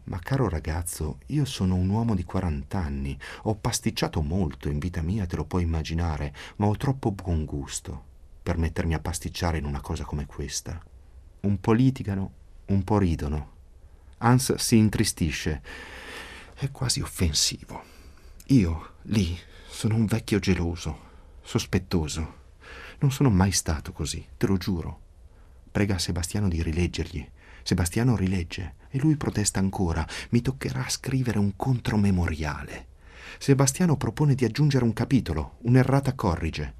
Ma 0.05 0.17
caro 0.17 0.49
ragazzo, 0.49 1.19
io 1.27 1.45
sono 1.45 1.75
un 1.75 1.87
uomo 1.89 2.15
di 2.15 2.23
40 2.23 2.79
anni, 2.79 3.17
ho 3.43 3.53
pasticciato 3.55 4.21
molto 4.21 4.69
in 4.69 4.79
vita 4.79 5.03
mia, 5.03 5.27
te 5.27 5.35
lo 5.35 5.45
puoi 5.45 5.61
immaginare, 5.61 6.33
ma 6.55 6.65
ho 6.65 6.75
troppo 6.75 7.11
buon 7.11 7.45
gusto 7.45 8.05
per 8.41 8.57
mettermi 8.57 8.95
a 8.95 8.99
pasticciare 8.99 9.59
in 9.59 9.65
una 9.65 9.81
cosa 9.81 10.03
come 10.03 10.25
questa. 10.25 10.81
Un 11.41 11.59
po' 11.59 11.73
litigano, 11.73 12.31
un 12.67 12.83
po' 12.83 12.97
ridono. 12.97 13.51
Hans 14.19 14.55
si 14.55 14.77
intristisce. 14.77 15.61
È 16.55 16.71
quasi 16.71 17.01
offensivo. 17.01 17.83
Io, 18.47 18.93
lì, 19.03 19.37
sono 19.67 19.93
un 19.95 20.05
vecchio 20.05 20.39
geloso, 20.39 20.99
sospettoso. 21.43 22.35
Non 22.99 23.11
sono 23.11 23.29
mai 23.29 23.51
stato 23.51 23.91
così, 23.91 24.25
te 24.37 24.47
lo 24.47 24.57
giuro. 24.57 25.05
Prega 25.77 25.99
Sebastiano 25.99 26.47
di 26.47 26.63
rileggergli. 26.63 27.23
Sebastiano 27.61 28.15
rilegge 28.15 28.77
e 28.89 28.97
lui 28.97 29.15
protesta 29.15 29.59
ancora. 29.59 30.03
Mi 30.29 30.41
toccherà 30.41 30.89
scrivere 30.89 31.37
un 31.37 31.55
contromemoriale. 31.55 32.87
Sebastiano 33.37 33.95
propone 33.95 34.33
di 34.33 34.43
aggiungere 34.43 34.83
un 34.83 34.93
capitolo, 34.93 35.57
un'errata 35.65 36.15
corrige. 36.15 36.73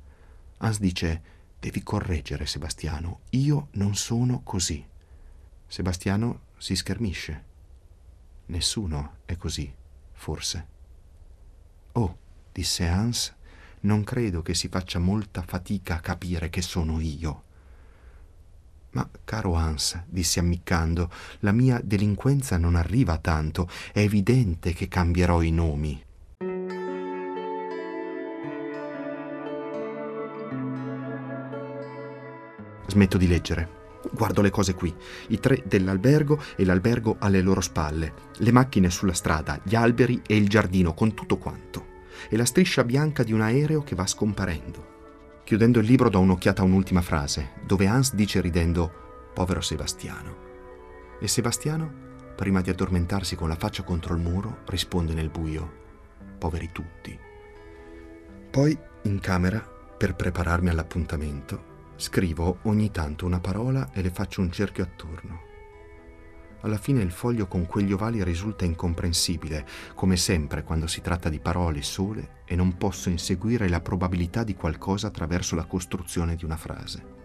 Hans 0.57 0.79
dice: 0.79 1.21
Devi 1.59 1.83
correggere, 1.83 2.47
Sebastiano. 2.47 3.19
Io 3.29 3.67
non 3.73 3.93
sono 3.93 4.41
così. 4.41 4.83
Sebastiano 5.67 6.45
si 6.57 6.75
schermisce. 6.75 7.43
Nessuno 8.47 9.17
è 9.25 9.35
così, 9.35 9.71
forse. 10.13 10.67
Oh, 11.91 12.17
disse 12.51 12.87
Hans, 12.87 13.31
non 13.81 14.03
credo 14.03 14.41
che 14.41 14.55
si 14.55 14.69
faccia 14.69 14.97
molta 14.97 15.43
fatica 15.43 15.97
a 15.97 15.99
capire 15.99 16.49
che 16.49 16.63
sono 16.63 16.99
io. 16.99 17.43
Ma, 18.97 19.07
caro 19.25 19.53
Hans, 19.53 20.05
dissi 20.07 20.39
ammiccando, 20.39 21.11
la 21.41 21.51
mia 21.51 21.79
delinquenza 21.83 22.57
non 22.57 22.73
arriva 22.73 23.19
tanto, 23.19 23.69
è 23.93 23.99
evidente 23.99 24.73
che 24.73 24.87
cambierò 24.87 25.43
i 25.43 25.51
nomi. 25.51 26.03
Smetto 32.87 33.17
di 33.19 33.27
leggere. 33.27 33.75
Guardo 34.11 34.41
le 34.41 34.49
cose 34.49 34.73
qui, 34.73 34.91
i 35.27 35.39
tre 35.39 35.61
dell'albergo 35.63 36.41
e 36.55 36.65
l'albergo 36.65 37.17
alle 37.19 37.41
loro 37.41 37.61
spalle, 37.61 38.13
le 38.37 38.51
macchine 38.51 38.89
sulla 38.89 39.13
strada, 39.13 39.59
gli 39.61 39.75
alberi 39.75 40.23
e 40.25 40.35
il 40.35 40.49
giardino 40.49 40.95
con 40.95 41.13
tutto 41.13 41.37
quanto 41.37 41.85
e 42.29 42.35
la 42.35 42.45
striscia 42.45 42.83
bianca 42.83 43.21
di 43.21 43.31
un 43.31 43.41
aereo 43.41 43.83
che 43.83 43.93
va 43.93 44.07
scomparendo. 44.07 44.96
Chiudendo 45.47 45.79
il 45.79 45.85
libro 45.85 46.09
do 46.09 46.19
un'occhiata 46.19 46.61
a 46.61 46.65
un'ultima 46.65 47.01
frase, 47.01 47.51
dove 47.65 47.87
Hans 47.87 48.13
dice 48.13 48.41
ridendo 48.41 49.31
Povero 49.33 49.61
Sebastiano. 49.61 50.35
E 51.21 51.27
Sebastiano, 51.29 51.89
prima 52.35 52.59
di 52.59 52.69
addormentarsi 52.69 53.37
con 53.37 53.47
la 53.47 53.55
faccia 53.55 53.83
contro 53.83 54.13
il 54.13 54.19
muro, 54.19 54.63
risponde 54.65 55.13
nel 55.13 55.29
buio 55.29 55.71
Poveri 56.37 56.69
tutti. 56.73 57.17
Poi, 58.51 58.77
in 59.03 59.21
camera, 59.21 59.59
per 59.97 60.15
prepararmi 60.15 60.67
all'appuntamento, 60.67 61.93
scrivo 61.95 62.57
ogni 62.63 62.91
tanto 62.91 63.25
una 63.25 63.39
parola 63.39 63.91
e 63.93 64.01
le 64.01 64.09
faccio 64.09 64.41
un 64.41 64.51
cerchio 64.51 64.83
attorno. 64.83 65.46
Alla 66.61 66.77
fine 66.77 67.03
il 67.03 67.11
foglio 67.11 67.45
con 67.45 67.67
quegli 67.67 67.91
ovali 67.91 68.23
risulta 68.23 68.65
incomprensibile, 68.65 69.65
come 69.93 70.17
sempre 70.17 70.63
quando 70.63 70.87
si 70.87 71.01
tratta 71.01 71.29
di 71.29 71.39
parole 71.39 71.83
sole 71.83 72.41
e 72.45 72.55
non 72.55 72.77
posso 72.77 73.09
inseguire 73.09 73.69
la 73.69 73.79
probabilità 73.79 74.43
di 74.43 74.55
qualcosa 74.55 75.07
attraverso 75.07 75.55
la 75.55 75.65
costruzione 75.65 76.35
di 76.35 76.45
una 76.45 76.57
frase. 76.57 77.15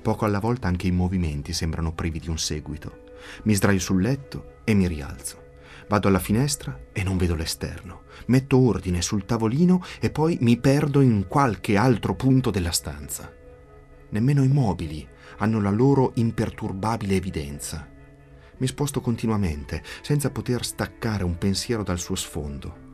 Poco 0.00 0.24
alla 0.24 0.40
volta 0.40 0.68
anche 0.68 0.86
i 0.86 0.90
movimenti 0.90 1.52
sembrano 1.52 1.92
privi 1.92 2.18
di 2.18 2.30
un 2.30 2.38
seguito. 2.38 3.04
Mi 3.42 3.54
sdraio 3.54 3.78
sul 3.78 4.00
letto 4.00 4.60
e 4.64 4.72
mi 4.72 4.88
rialzo. 4.88 5.48
Vado 5.86 6.08
alla 6.08 6.18
finestra 6.18 6.86
e 6.92 7.02
non 7.02 7.18
vedo 7.18 7.34
l'esterno. 7.34 8.04
Metto 8.26 8.58
ordine 8.58 9.02
sul 9.02 9.26
tavolino 9.26 9.82
e 10.00 10.10
poi 10.10 10.38
mi 10.40 10.56
perdo 10.56 11.02
in 11.02 11.26
qualche 11.28 11.76
altro 11.76 12.14
punto 12.14 12.50
della 12.50 12.72
stanza. 12.72 13.30
Nemmeno 14.08 14.42
i 14.42 14.48
mobili 14.48 15.06
hanno 15.38 15.60
la 15.60 15.70
loro 15.70 16.12
imperturbabile 16.14 17.16
evidenza 17.16 17.98
mi 18.60 18.66
sposto 18.66 19.00
continuamente, 19.00 19.82
senza 20.02 20.30
poter 20.30 20.64
staccare 20.64 21.24
un 21.24 21.38
pensiero 21.38 21.82
dal 21.82 21.98
suo 21.98 22.14
sfondo. 22.14 22.88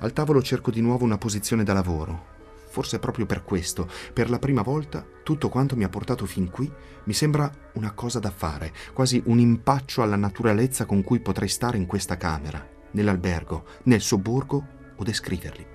Al 0.00 0.12
tavolo 0.12 0.40
cerco 0.42 0.70
di 0.70 0.80
nuovo 0.80 1.04
una 1.04 1.18
posizione 1.18 1.64
da 1.64 1.72
lavoro. 1.72 2.36
Forse 2.70 2.98
proprio 2.98 3.26
per 3.26 3.44
questo, 3.44 3.88
per 4.12 4.30
la 4.30 4.38
prima 4.38 4.62
volta, 4.62 5.04
tutto 5.24 5.48
quanto 5.48 5.74
mi 5.74 5.84
ha 5.84 5.88
portato 5.88 6.26
fin 6.26 6.50
qui 6.50 6.70
mi 7.04 7.12
sembra 7.12 7.50
una 7.74 7.92
cosa 7.92 8.18
da 8.18 8.30
fare, 8.30 8.72
quasi 8.92 9.20
un 9.26 9.38
impaccio 9.38 10.02
alla 10.02 10.16
naturalezza 10.16 10.84
con 10.84 11.02
cui 11.02 11.20
potrei 11.20 11.48
stare 11.48 11.78
in 11.78 11.86
questa 11.86 12.16
camera, 12.16 12.64
nell'albergo, 12.92 13.64
nel 13.84 14.00
sobborgo 14.00 14.66
o 14.96 15.02
descriverli. 15.02 15.66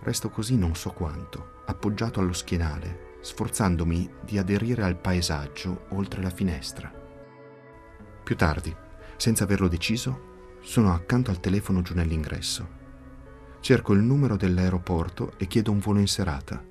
Resto 0.00 0.30
così 0.30 0.56
non 0.56 0.76
so 0.76 0.90
quanto, 0.90 1.62
appoggiato 1.66 2.20
allo 2.20 2.32
schienale, 2.32 3.16
sforzandomi 3.22 4.10
di 4.22 4.38
aderire 4.38 4.82
al 4.84 4.98
paesaggio 4.98 5.86
oltre 5.90 6.22
la 6.22 6.30
finestra. 6.30 7.01
Più 8.22 8.36
tardi, 8.36 8.74
senza 9.16 9.44
averlo 9.44 9.68
deciso, 9.68 10.30
sono 10.62 10.92
accanto 10.92 11.30
al 11.30 11.40
telefono 11.40 11.82
giù 11.82 11.94
nell'ingresso. 11.94 12.80
Cerco 13.60 13.92
il 13.92 14.00
numero 14.00 14.36
dell'aeroporto 14.36 15.32
e 15.36 15.46
chiedo 15.46 15.70
un 15.70 15.78
volo 15.78 16.00
in 16.00 16.08
serata. 16.08 16.62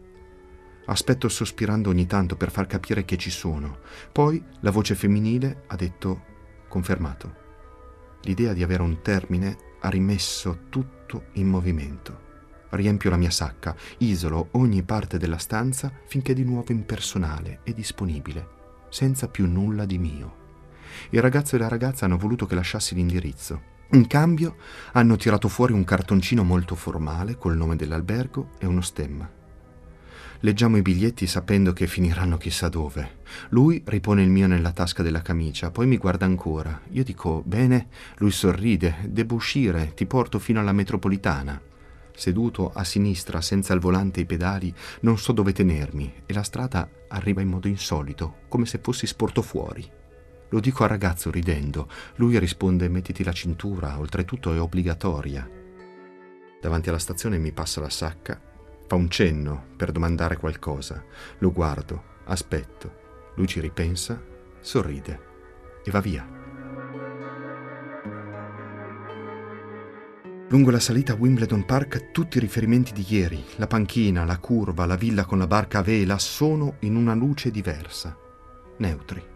Aspetto 0.86 1.30
sospirando 1.30 1.90
ogni 1.90 2.08
tanto 2.08 2.36
per 2.36 2.52
far 2.52 2.68
capire 2.68 3.06
che 3.06 3.18
ci 3.18 3.30
sono. 3.30 3.80
Poi 4.12 4.44
la 4.62 4.72
voce 4.72 4.96
femminile 4.96 5.64
ha 5.68 5.76
detto 5.76 6.24
confermato. 6.68 7.36
L'idea 8.24 8.54
di 8.54 8.64
avere 8.64 8.82
un 8.82 9.02
termine 9.02 9.58
ha 9.82 9.90
rimesso 9.90 10.66
tutto 10.70 11.26
in 11.34 11.48
movimento. 11.48 12.30
Riempio 12.70 13.10
la 13.10 13.18
mia 13.18 13.32
sacca, 13.32 13.76
isolo 13.98 14.50
ogni 14.52 14.84
parte 14.84 15.18
della 15.18 15.38
stanza 15.38 15.92
finché 16.06 16.34
di 16.34 16.44
nuovo 16.44 16.72
impersonale 16.72 17.60
e 17.64 17.74
disponibile, 17.74 18.48
senza 18.90 19.28
più 19.28 19.48
nulla 19.48 19.86
di 19.86 19.98
mio. 19.98 20.41
Il 21.12 21.22
ragazzo 21.22 21.56
e 21.56 21.60
la 21.60 21.68
ragazza 21.68 22.06
hanno 22.06 22.18
voluto 22.18 22.46
che 22.46 22.56
lasciassi 22.56 22.96
l'indirizzo. 22.96 23.70
In 23.94 24.08
cambio 24.08 24.56
hanno 24.94 25.18
tirato 25.18 25.50
fuori 25.50 25.74
un 25.74 25.84
cartoncino 25.84 26.44
molto 26.44 26.76
formale 26.76 27.38
col 27.38 27.58
nome 27.58 27.76
dell'albergo 27.76 28.52
e 28.58 28.66
uno 28.66 28.82
stemma. 28.82 29.30
Leggiamo 30.44 30.78
i 30.78 30.82
biglietti 30.82 31.28
sapendo 31.28 31.72
che 31.72 31.86
finiranno 31.86 32.38
chissà 32.38 32.68
dove. 32.68 33.20
Lui 33.50 33.84
ripone 33.86 34.24
il 34.24 34.30
mio 34.30 34.48
nella 34.48 34.72
tasca 34.72 35.04
della 35.04 35.22
camicia, 35.22 35.70
poi 35.70 35.86
mi 35.86 35.98
guarda 35.98 36.26
ancora. 36.26 36.82
Io 36.92 37.04
dico, 37.04 37.44
bene, 37.46 37.90
lui 38.18 38.32
sorride, 38.32 38.96
devo 39.08 39.36
uscire, 39.36 39.94
ti 39.94 40.08
porto 40.08 40.40
fino 40.40 40.60
alla 40.60 40.72
metropolitana. 40.72 41.62
Seduto 42.16 42.72
a 42.74 42.84
sinistra, 42.84 43.40
senza 43.40 43.74
il 43.74 43.80
volante 43.80 44.20
e 44.20 44.24
i 44.24 44.26
pedali, 44.26 44.74
non 45.02 45.20
so 45.20 45.32
dove 45.32 45.54
tenermi 45.54 46.12
e 46.26 46.34
la 46.34 46.44
strada 46.44 46.90
arriva 47.10 47.42
in 47.42 47.50
modo 47.50 47.68
insolito, 47.68 48.38
come 48.48 48.66
se 48.66 48.80
fossi 48.82 49.06
sporto 49.06 49.44
fuori. 49.44 50.00
Lo 50.52 50.60
dico 50.60 50.84
al 50.84 50.90
ragazzo 50.90 51.32
ridendo. 51.32 51.90
Lui 52.16 52.38
risponde 52.38 52.90
mettiti 52.90 53.24
la 53.24 53.32
cintura, 53.32 53.98
oltretutto 53.98 54.54
è 54.54 54.60
obbligatoria. 54.60 55.50
Davanti 56.62 56.90
alla 56.90 57.00
stazione 57.00 57.38
mi 57.38 57.54
passa 57.54 57.80
la 57.80 57.90
sacca, 57.90 58.40
fa 58.86 58.96
un 58.96 59.10
cenno 59.10 59.68
per 59.78 59.94
domandare 59.94 60.36
qualcosa. 60.36 61.04
Lo 61.40 61.54
guardo, 61.54 62.04
aspetto. 62.26 63.00
Lui 63.36 63.48
ci 63.48 63.62
ripensa, 63.62 64.22
sorride 64.60 65.20
e 65.86 65.92
va 65.92 66.02
via. 66.02 66.40
Lungo 70.50 70.70
la 70.70 70.82
salita 70.82 71.14
a 71.14 71.16
Wimbledon 71.16 71.66
Park 71.66 72.12
tutti 72.12 72.36
i 72.36 72.42
riferimenti 72.42 72.92
di 72.92 73.06
ieri, 73.08 73.42
la 73.56 73.68
panchina, 73.68 74.26
la 74.26 74.38
curva, 74.38 74.86
la 74.86 74.98
villa 74.98 75.24
con 75.24 75.38
la 75.38 75.48
barca 75.48 75.80
a 75.80 75.82
vela, 75.82 76.20
sono 76.20 76.76
in 76.80 76.98
una 76.98 77.14
luce 77.14 77.52
diversa, 77.52 78.18
neutri. 78.80 79.31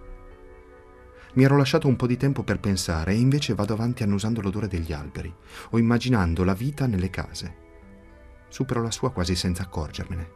Mi 1.35 1.43
ero 1.43 1.57
lasciato 1.57 1.89
un 1.89 1.97
po' 1.97 2.07
di 2.07 2.15
tempo 2.15 2.43
per 2.43 2.61
pensare 2.61 3.11
e 3.11 3.19
invece 3.19 3.55
vado 3.55 3.73
avanti 3.73 4.03
annusando 4.03 4.39
l'odore 4.39 4.69
degli 4.69 4.93
alberi 4.93 5.33
o 5.71 5.77
immaginando 5.77 6.45
la 6.45 6.53
vita 6.53 6.87
nelle 6.87 7.09
case. 7.09 7.63
Supero 8.47 8.81
la 8.81 8.91
sua 8.91 9.11
quasi 9.11 9.35
senza 9.35 9.63
accorgermene. 9.63 10.29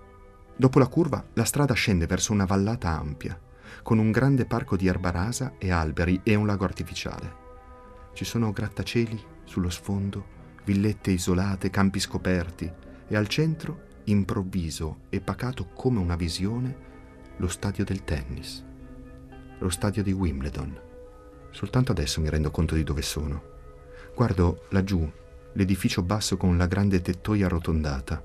Dopo 0.57 0.77
la 0.77 0.87
curva, 0.87 1.25
la 1.35 1.45
strada 1.45 1.73
scende 1.73 2.05
verso 2.05 2.33
una 2.33 2.43
vallata 2.43 2.89
ampia, 2.89 3.39
con 3.81 3.97
un 3.97 4.11
grande 4.11 4.45
parco 4.45 4.75
di 4.75 4.87
erba 4.87 5.09
rasa 5.09 5.53
e 5.57 5.71
alberi 5.71 6.19
e 6.21 6.35
un 6.35 6.45
lago 6.45 6.65
artificiale. 6.65 7.33
Ci 8.13 8.25
sono 8.25 8.51
grattacieli 8.51 9.23
sullo 9.45 9.69
sfondo, 9.69 10.25
villette 10.65 11.11
isolate, 11.11 11.69
campi 11.69 12.01
scoperti 12.01 12.69
e 13.07 13.15
al 13.15 13.29
centro, 13.29 13.83
improvviso 14.03 15.03
e 15.07 15.21
pacato 15.21 15.69
come 15.73 15.99
una 15.99 16.17
visione, 16.17 16.75
lo 17.37 17.47
stadio 17.47 17.85
del 17.85 18.03
tennis. 18.03 18.65
Lo 19.59 19.69
stadio 19.69 20.03
di 20.03 20.11
Wimbledon. 20.11 20.87
Soltanto 21.51 21.91
adesso 21.91 22.21
mi 22.21 22.29
rendo 22.29 22.51
conto 22.51 22.75
di 22.75 22.83
dove 22.83 23.01
sono. 23.01 23.41
Guardo 24.15 24.65
laggiù 24.69 25.09
l'edificio 25.53 26.01
basso 26.03 26.37
con 26.37 26.57
la 26.57 26.67
grande 26.67 27.01
tettoia 27.01 27.47
arrotondata. 27.47 28.23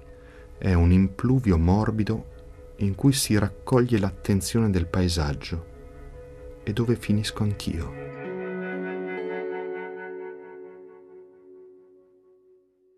È 0.58 0.72
un 0.72 0.92
impluvio 0.92 1.58
morbido 1.58 2.32
in 2.78 2.94
cui 2.94 3.12
si 3.12 3.38
raccoglie 3.38 3.98
l'attenzione 3.98 4.70
del 4.70 4.86
paesaggio 4.86 5.72
e 6.62 6.72
dove 6.72 6.96
finisco 6.96 7.42
anch'io. 7.42 8.02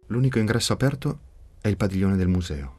L'unico 0.08 0.38
ingresso 0.38 0.72
aperto 0.72 1.18
è 1.60 1.68
il 1.68 1.76
padiglione 1.76 2.16
del 2.16 2.28
museo. 2.28 2.74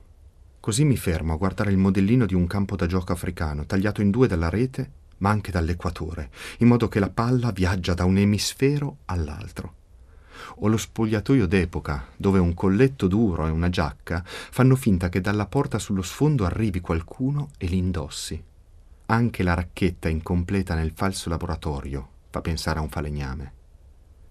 Così 0.59 0.85
mi 0.85 0.97
fermo 0.97 1.33
a 1.33 1.37
guardare 1.37 1.71
il 1.71 1.77
modellino 1.77 2.25
di 2.25 2.33
un 2.33 2.47
campo 2.47 2.75
da 2.75 2.85
gioco 2.85 3.11
africano, 3.11 3.65
tagliato 3.65 4.01
in 4.01 4.11
due 4.11 4.27
dalla 4.27 4.49
rete, 4.49 4.91
ma 5.19 5.29
anche 5.29 5.51
dall'equatore, 5.51 6.29
in 6.59 6.67
modo 6.67 6.87
che 6.87 6.99
la 6.99 7.09
palla 7.09 7.51
viaggia 7.51 7.93
da 7.93 8.05
un 8.05 8.17
emisfero 8.17 8.97
all'altro 9.05 9.75
o 10.59 10.67
lo 10.67 10.77
spogliatoio 10.77 11.47
d'epoca, 11.47 12.07
dove 12.15 12.39
un 12.39 12.53
colletto 12.53 13.07
duro 13.07 13.47
e 13.47 13.49
una 13.49 13.69
giacca 13.69 14.23
fanno 14.25 14.75
finta 14.75 15.09
che 15.09 15.21
dalla 15.21 15.45
porta 15.45 15.79
sullo 15.79 16.01
sfondo 16.01 16.45
arrivi 16.45 16.79
qualcuno 16.79 17.49
e 17.57 17.67
li 17.67 17.77
indossi. 17.77 18.41
Anche 19.07 19.43
la 19.43 19.53
racchetta 19.53 20.09
incompleta 20.09 20.75
nel 20.75 20.91
falso 20.93 21.29
laboratorio 21.29 22.09
fa 22.29 22.41
pensare 22.41 22.79
a 22.79 22.81
un 22.81 22.89
falegname. 22.89 23.53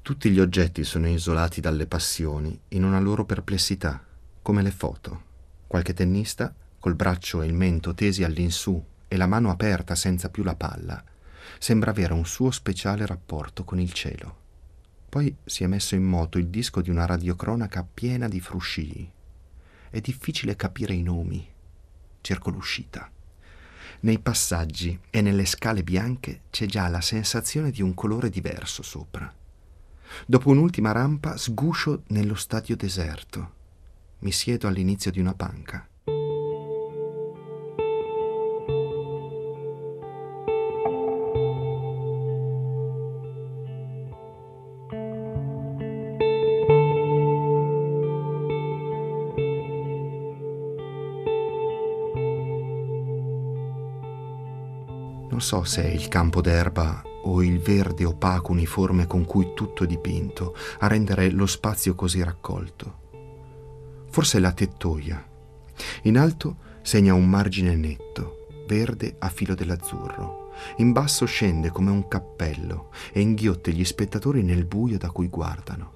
Tutti 0.02 0.30
gli 0.30 0.38
oggetti 0.38 0.84
sono 0.84 1.08
isolati 1.08 1.60
dalle 1.60 1.86
passioni 1.86 2.58
in 2.68 2.84
una 2.84 3.00
loro 3.00 3.24
perplessità, 3.24 4.02
come 4.42 4.62
le 4.62 4.70
foto. 4.70 5.22
Qualche 5.66 5.94
tennista, 5.94 6.54
col 6.78 6.94
braccio 6.94 7.42
e 7.42 7.46
il 7.46 7.54
mento 7.54 7.94
tesi 7.94 8.22
all'insù 8.22 8.82
e 9.08 9.16
la 9.16 9.26
mano 9.26 9.50
aperta 9.50 9.94
senza 9.94 10.28
più 10.30 10.42
la 10.42 10.54
palla, 10.54 11.02
sembra 11.58 11.90
avere 11.90 12.12
un 12.12 12.26
suo 12.26 12.50
speciale 12.50 13.06
rapporto 13.06 13.64
con 13.64 13.80
il 13.80 13.92
cielo. 13.92 14.44
Poi 15.08 15.34
si 15.44 15.64
è 15.64 15.66
messo 15.66 15.94
in 15.94 16.04
moto 16.04 16.38
il 16.38 16.48
disco 16.48 16.80
di 16.82 16.90
una 16.90 17.06
radiocronaca 17.06 17.86
piena 17.92 18.28
di 18.28 18.40
fruscii. 18.40 19.10
È 19.88 20.00
difficile 20.00 20.56
capire 20.56 20.94
i 20.94 21.02
nomi. 21.02 21.46
Cerco 22.20 22.50
l'uscita. 22.50 23.10
Nei 24.00 24.18
passaggi 24.18 24.98
e 25.08 25.22
nelle 25.22 25.46
scale 25.46 25.82
bianche 25.82 26.42
c'è 26.50 26.66
già 26.66 26.88
la 26.88 27.00
sensazione 27.00 27.70
di 27.70 27.82
un 27.82 27.94
colore 27.94 28.28
diverso 28.28 28.82
sopra. 28.82 29.32
Dopo 30.26 30.50
un'ultima 30.50 30.92
rampa 30.92 31.36
sguscio 31.36 32.02
nello 32.08 32.34
stadio 32.34 32.76
deserto. 32.76 33.54
Mi 34.18 34.32
siedo 34.32 34.68
all'inizio 34.68 35.10
di 35.10 35.20
una 35.20 35.34
panca. 35.34 35.88
So 55.46 55.62
se 55.62 55.84
è 55.84 55.86
il 55.86 56.08
campo 56.08 56.40
d'erba 56.40 57.04
o 57.22 57.40
il 57.40 57.60
verde 57.60 58.04
opaco 58.04 58.50
uniforme 58.50 59.06
con 59.06 59.24
cui 59.24 59.52
tutto 59.54 59.84
è 59.84 59.86
dipinto 59.86 60.56
a 60.80 60.88
rendere 60.88 61.30
lo 61.30 61.46
spazio 61.46 61.94
così 61.94 62.20
raccolto. 62.20 63.04
Forse 64.10 64.40
la 64.40 64.50
tettoia. 64.50 65.24
In 66.02 66.18
alto 66.18 66.56
segna 66.82 67.14
un 67.14 67.28
margine 67.28 67.76
netto, 67.76 68.48
verde 68.66 69.14
a 69.20 69.28
filo 69.28 69.54
dell'azzurro. 69.54 70.50
In 70.78 70.90
basso 70.90 71.26
scende 71.26 71.70
come 71.70 71.92
un 71.92 72.08
cappello 72.08 72.90
e 73.12 73.20
inghiotte 73.20 73.70
gli 73.70 73.84
spettatori 73.84 74.42
nel 74.42 74.64
buio 74.64 74.98
da 74.98 75.12
cui 75.12 75.28
guardano. 75.28 75.92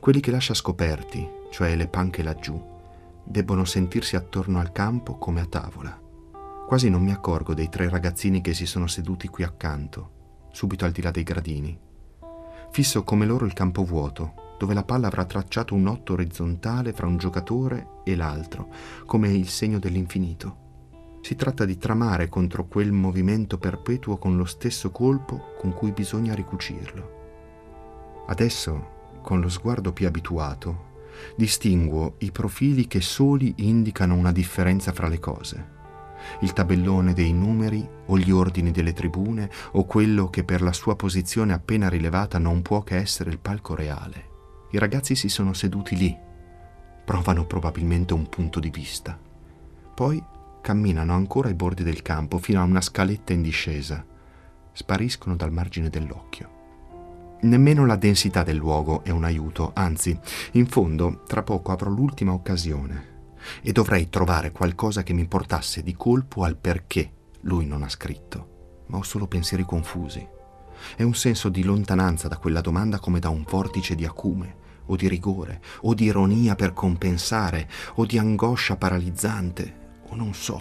Quelli 0.00 0.20
che 0.20 0.30
lascia 0.30 0.54
scoperti, 0.54 1.28
cioè 1.50 1.76
le 1.76 1.86
panche 1.86 2.22
laggiù, 2.22 2.58
debbono 3.24 3.66
sentirsi 3.66 4.16
attorno 4.16 4.58
al 4.58 4.72
campo 4.72 5.18
come 5.18 5.42
a 5.42 5.46
tavola. 5.46 6.01
Quasi 6.66 6.88
non 6.88 7.02
mi 7.02 7.12
accorgo 7.12 7.52
dei 7.52 7.68
tre 7.68 7.88
ragazzini 7.88 8.40
che 8.40 8.54
si 8.54 8.64
sono 8.64 8.86
seduti 8.86 9.28
qui 9.28 9.44
accanto, 9.44 10.46
subito 10.52 10.86
al 10.86 10.92
di 10.92 11.02
là 11.02 11.10
dei 11.10 11.22
gradini. 11.22 11.78
Fisso 12.70 13.04
come 13.04 13.26
loro 13.26 13.44
il 13.44 13.52
campo 13.52 13.84
vuoto, 13.84 14.56
dove 14.58 14.72
la 14.72 14.82
palla 14.82 15.08
avrà 15.08 15.26
tracciato 15.26 15.74
un 15.74 15.86
otto 15.86 16.14
orizzontale 16.14 16.94
fra 16.94 17.06
un 17.06 17.18
giocatore 17.18 18.00
e 18.04 18.16
l'altro, 18.16 18.68
come 19.04 19.28
il 19.28 19.48
segno 19.48 19.78
dell'infinito. 19.78 20.60
Si 21.20 21.36
tratta 21.36 21.66
di 21.66 21.76
tramare 21.76 22.30
contro 22.30 22.66
quel 22.66 22.90
movimento 22.90 23.58
perpetuo 23.58 24.16
con 24.16 24.36
lo 24.38 24.46
stesso 24.46 24.90
colpo 24.90 25.54
con 25.58 25.74
cui 25.74 25.92
bisogna 25.92 26.34
ricucirlo. 26.34 28.24
Adesso, 28.28 29.20
con 29.20 29.40
lo 29.40 29.50
sguardo 29.50 29.92
più 29.92 30.06
abituato, 30.06 30.90
distinguo 31.36 32.14
i 32.18 32.32
profili 32.32 32.86
che 32.86 33.02
soli 33.02 33.52
indicano 33.58 34.14
una 34.14 34.32
differenza 34.32 34.92
fra 34.92 35.08
le 35.08 35.18
cose 35.18 35.80
il 36.40 36.52
tabellone 36.52 37.12
dei 37.12 37.32
numeri 37.32 37.88
o 38.06 38.18
gli 38.18 38.30
ordini 38.30 38.70
delle 38.70 38.92
tribune 38.92 39.50
o 39.72 39.84
quello 39.84 40.28
che 40.30 40.44
per 40.44 40.62
la 40.62 40.72
sua 40.72 40.96
posizione 40.96 41.52
appena 41.52 41.88
rilevata 41.88 42.38
non 42.38 42.62
può 42.62 42.82
che 42.82 42.96
essere 42.96 43.30
il 43.30 43.38
palco 43.38 43.74
reale. 43.74 44.30
I 44.70 44.78
ragazzi 44.78 45.14
si 45.14 45.28
sono 45.28 45.52
seduti 45.52 45.96
lì, 45.96 46.16
provano 47.04 47.44
probabilmente 47.44 48.14
un 48.14 48.28
punto 48.28 48.58
di 48.60 48.70
vista. 48.70 49.18
Poi 49.94 50.22
camminano 50.62 51.14
ancora 51.14 51.48
ai 51.48 51.54
bordi 51.54 51.82
del 51.82 52.02
campo 52.02 52.38
fino 52.38 52.60
a 52.60 52.64
una 52.64 52.80
scaletta 52.80 53.32
in 53.32 53.42
discesa. 53.42 54.04
Spariscono 54.72 55.36
dal 55.36 55.52
margine 55.52 55.90
dell'occhio. 55.90 56.60
Nemmeno 57.42 57.84
la 57.84 57.96
densità 57.96 58.42
del 58.42 58.56
luogo 58.56 59.02
è 59.04 59.10
un 59.10 59.24
aiuto, 59.24 59.72
anzi, 59.74 60.18
in 60.52 60.66
fondo, 60.66 61.22
tra 61.26 61.42
poco 61.42 61.72
avrò 61.72 61.90
l'ultima 61.90 62.32
occasione 62.32 63.11
e 63.62 63.72
dovrei 63.72 64.08
trovare 64.08 64.52
qualcosa 64.52 65.02
che 65.02 65.12
mi 65.12 65.26
portasse 65.26 65.82
di 65.82 65.94
colpo 65.94 66.44
al 66.44 66.56
perché 66.56 67.10
lui 67.42 67.66
non 67.66 67.82
ha 67.82 67.88
scritto, 67.88 68.84
ma 68.86 68.98
ho 68.98 69.02
solo 69.02 69.26
pensieri 69.26 69.64
confusi. 69.64 70.26
È 70.96 71.02
un 71.02 71.14
senso 71.14 71.48
di 71.48 71.62
lontananza 71.62 72.28
da 72.28 72.36
quella 72.36 72.60
domanda 72.60 72.98
come 72.98 73.18
da 73.18 73.28
un 73.28 73.44
vortice 73.48 73.94
di 73.94 74.04
acume, 74.04 74.60
o 74.86 74.96
di 74.96 75.08
rigore, 75.08 75.60
o 75.82 75.94
di 75.94 76.04
ironia 76.04 76.54
per 76.54 76.72
compensare, 76.72 77.68
o 77.94 78.04
di 78.04 78.18
angoscia 78.18 78.76
paralizzante, 78.76 80.00
o 80.08 80.16
non 80.16 80.34
so. 80.34 80.60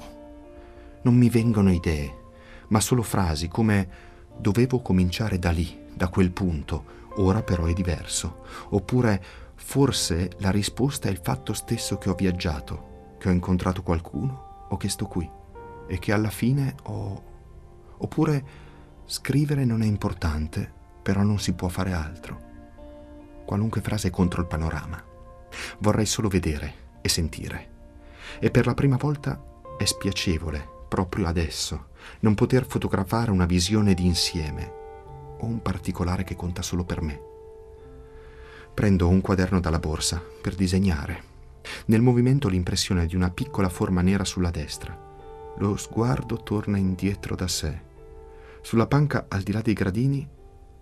Non 1.03 1.15
mi 1.15 1.29
vengono 1.29 1.71
idee, 1.71 2.19
ma 2.67 2.79
solo 2.79 3.01
frasi 3.01 3.47
come 3.47 4.09
dovevo 4.37 4.81
cominciare 4.81 5.39
da 5.39 5.51
lì, 5.51 5.85
da 5.93 6.07
quel 6.09 6.31
punto, 6.31 6.99
ora 7.15 7.41
però 7.41 7.65
è 7.65 7.73
diverso, 7.73 8.43
oppure 8.69 9.23
Forse 9.63 10.31
la 10.39 10.51
risposta 10.51 11.07
è 11.07 11.11
il 11.11 11.21
fatto 11.23 11.53
stesso 11.53 11.97
che 11.97 12.09
ho 12.09 12.13
viaggiato, 12.13 13.15
che 13.17 13.29
ho 13.29 13.31
incontrato 13.31 13.83
qualcuno 13.83 14.65
o 14.67 14.75
che 14.75 14.89
sto 14.89 15.05
qui 15.05 15.29
e 15.87 15.97
che 15.97 16.11
alla 16.11 16.29
fine 16.29 16.75
ho... 16.83 17.23
Oppure 17.99 18.43
scrivere 19.05 19.63
non 19.63 19.81
è 19.81 19.85
importante, 19.85 20.69
però 21.01 21.21
non 21.21 21.39
si 21.39 21.53
può 21.53 21.69
fare 21.69 21.93
altro. 21.93 22.49
Qualunque 23.45 23.79
frase 23.79 24.09
contro 24.09 24.41
il 24.41 24.47
panorama. 24.47 25.01
Vorrei 25.77 26.05
solo 26.05 26.27
vedere 26.27 26.73
e 26.99 27.07
sentire. 27.07 27.69
E 28.39 28.51
per 28.51 28.65
la 28.65 28.73
prima 28.73 28.97
volta 28.97 29.41
è 29.77 29.85
spiacevole, 29.85 30.85
proprio 30.89 31.27
adesso, 31.27 31.91
non 32.21 32.35
poter 32.35 32.65
fotografare 32.65 33.31
una 33.31 33.45
visione 33.45 33.93
di 33.93 34.05
insieme 34.05 34.73
o 35.39 35.45
un 35.45 35.61
particolare 35.61 36.25
che 36.25 36.35
conta 36.35 36.61
solo 36.61 36.83
per 36.83 37.01
me. 37.01 37.29
Prendo 38.81 39.07
un 39.07 39.21
quaderno 39.21 39.59
dalla 39.59 39.77
borsa 39.77 40.19
per 40.41 40.55
disegnare. 40.55 41.23
Nel 41.85 42.01
movimento 42.01 42.47
l'impressione 42.49 43.05
di 43.05 43.15
una 43.15 43.29
piccola 43.29 43.69
forma 43.69 44.01
nera 44.01 44.25
sulla 44.25 44.49
destra. 44.49 44.97
Lo 45.57 45.77
sguardo 45.77 46.41
torna 46.41 46.79
indietro 46.79 47.35
da 47.35 47.47
sé. 47.47 47.79
Sulla 48.63 48.87
panca 48.87 49.27
al 49.27 49.43
di 49.43 49.51
là 49.51 49.61
dei 49.61 49.75
gradini 49.75 50.27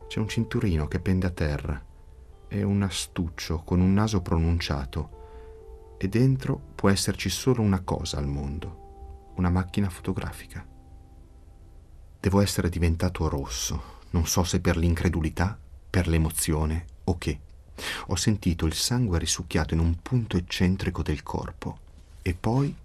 c'è 0.07 0.19
un 0.19 0.29
cinturino 0.29 0.87
che 0.87 1.01
pende 1.01 1.27
a 1.27 1.31
terra 1.31 1.83
e 2.47 2.63
un 2.63 2.83
astuccio 2.83 3.63
con 3.65 3.81
un 3.81 3.93
naso 3.93 4.21
pronunciato 4.21 5.97
e 5.97 6.07
dentro 6.07 6.57
può 6.75 6.87
esserci 6.87 7.27
solo 7.27 7.61
una 7.61 7.81
cosa 7.81 8.17
al 8.17 8.27
mondo, 8.27 9.31
una 9.35 9.49
macchina 9.49 9.89
fotografica. 9.89 10.65
Devo 12.17 12.39
essere 12.39 12.69
diventato 12.69 13.27
rosso, 13.27 13.83
non 14.11 14.25
so 14.25 14.45
se 14.45 14.61
per 14.61 14.77
l'incredulità, 14.77 15.59
per 15.89 16.07
l'emozione 16.07 16.85
o 17.03 17.17
che 17.17 17.41
Ho 18.07 18.15
sentito 18.15 18.65
il 18.65 18.73
sangue 18.73 19.19
risucchiato 19.19 19.73
in 19.73 19.79
un 19.79 20.01
punto 20.01 20.37
eccentrico 20.37 21.01
del 21.01 21.23
corpo 21.23 21.79
e 22.21 22.33
poi 22.33 22.75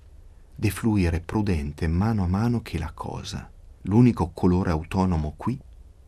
defluire 0.54 1.20
prudente 1.20 1.88
mano 1.88 2.24
a 2.24 2.28
mano 2.28 2.62
che 2.62 2.78
la 2.78 2.92
cosa, 2.92 3.50
l'unico 3.82 4.30
colore 4.30 4.70
autonomo 4.70 5.34
qui, 5.36 5.58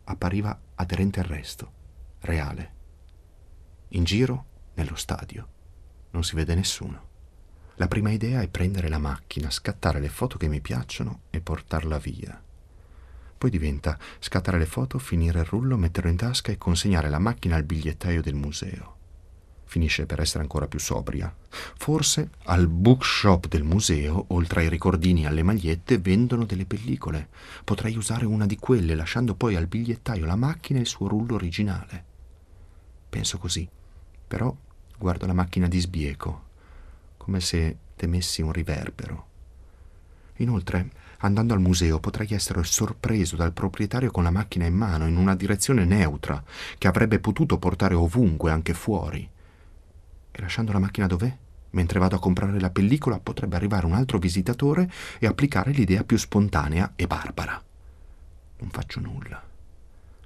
appariva 0.05 0.59
aderente 0.77 1.21
al 1.21 1.27
resto, 1.27 1.73
reale. 2.21 2.73
In 3.89 4.05
giro, 4.05 4.45
nello 4.75 4.95
stadio, 4.95 5.49
non 6.11 6.23
si 6.23 6.35
vede 6.35 6.55
nessuno. 6.55 7.05
La 7.77 7.89
prima 7.89 8.11
idea 8.11 8.41
è 8.41 8.49
prendere 8.49 8.89
la 8.89 8.99
macchina, 8.99 9.51
scattare 9.51 10.01
le 10.01 10.09
foto 10.09 10.39
che 10.39 10.49
mi 10.49 10.61
piacciono 10.61 11.23
e 11.31 11.41
portarla 11.41 11.99
via. 11.99 12.43
Poi 13.39 13.51
diventa 13.51 13.99
scattare 14.19 14.59
le 14.59 14.67
foto, 14.67 14.99
finire 14.99 15.41
il 15.41 15.45
rullo, 15.45 15.77
metterlo 15.77 16.11
in 16.11 16.17
tasca 16.17 16.53
e 16.53 16.59
consegnare 16.59 17.09
la 17.11 17.19
macchina 17.19 17.57
al 17.57 17.65
bigliettaio 17.65 18.23
del 18.23 18.35
museo. 18.35 18.95
Finisce 19.65 20.07
per 20.07 20.21
essere 20.21 20.43
ancora 20.43 20.69
più 20.69 20.79
sobria. 20.79 21.35
Forse 21.51 22.31
al 22.45 22.69
bookshop 22.69 23.49
del 23.49 23.65
museo, 23.65 24.27
oltre 24.29 24.63
ai 24.63 24.69
ricordini 24.69 25.25
e 25.25 25.27
alle 25.27 25.43
magliette, 25.43 25.99
vendono 25.99 26.45
delle 26.45 26.67
pellicole. 26.67 27.29
Potrei 27.65 27.97
usare 27.97 28.25
una 28.25 28.47
di 28.47 28.57
quelle, 28.57 28.95
lasciando 28.95 29.35
poi 29.35 29.57
al 29.57 29.67
bigliettaio 29.67 30.25
la 30.25 30.37
macchina 30.37 30.79
e 30.79 30.83
il 30.83 30.89
suo 30.89 31.09
rullo 31.09 31.35
originale. 31.35 32.05
Penso 33.11 33.39
così. 33.39 33.69
Però 34.29 34.55
guardo 34.99 35.27
la 35.27 35.35
macchina 35.35 35.69
di 35.69 35.81
sbieco 35.81 36.45
come 37.27 37.41
se 37.41 37.77
temessi 37.97 38.41
un 38.41 38.53
riverbero. 38.53 39.27
Inoltre, 40.37 40.91
andando 41.19 41.55
al 41.55 41.61
museo 41.61 41.99
potrei 42.01 42.29
essere 42.31 42.63
sorpreso 42.65 43.37
dal 43.37 43.53
proprietario 43.53 44.11
con 44.11 44.23
la 44.23 44.31
macchina 44.31 44.67
in 44.67 44.75
mano 44.75 45.07
in 45.07 45.17
una 45.17 45.35
direzione 45.35 45.85
neutra 45.85 46.43
che 46.79 46.89
avrebbe 46.89 47.19
potuto 47.19 47.59
portare 47.59 47.95
ovunque, 47.95 48.51
anche 48.51 48.75
fuori. 48.75 49.29
E 50.31 50.41
lasciando 50.41 50.73
la 50.73 50.79
macchina 50.79 51.07
dov'è? 51.07 51.35
Mentre 51.71 51.99
vado 51.99 52.17
a 52.17 52.21
comprare 52.21 52.59
la 52.61 52.71
pellicola 52.71 53.19
potrebbe 53.19 53.57
arrivare 53.57 53.87
un 53.87 53.93
altro 53.93 54.19
visitatore 54.19 54.91
e 55.19 55.27
applicare 55.27 55.73
l'idea 55.73 56.05
più 56.05 56.17
spontanea 56.17 56.93
e 56.97 57.07
barbara. 57.07 57.63
Non 58.59 58.71
faccio 58.71 59.01
nulla. 59.01 59.43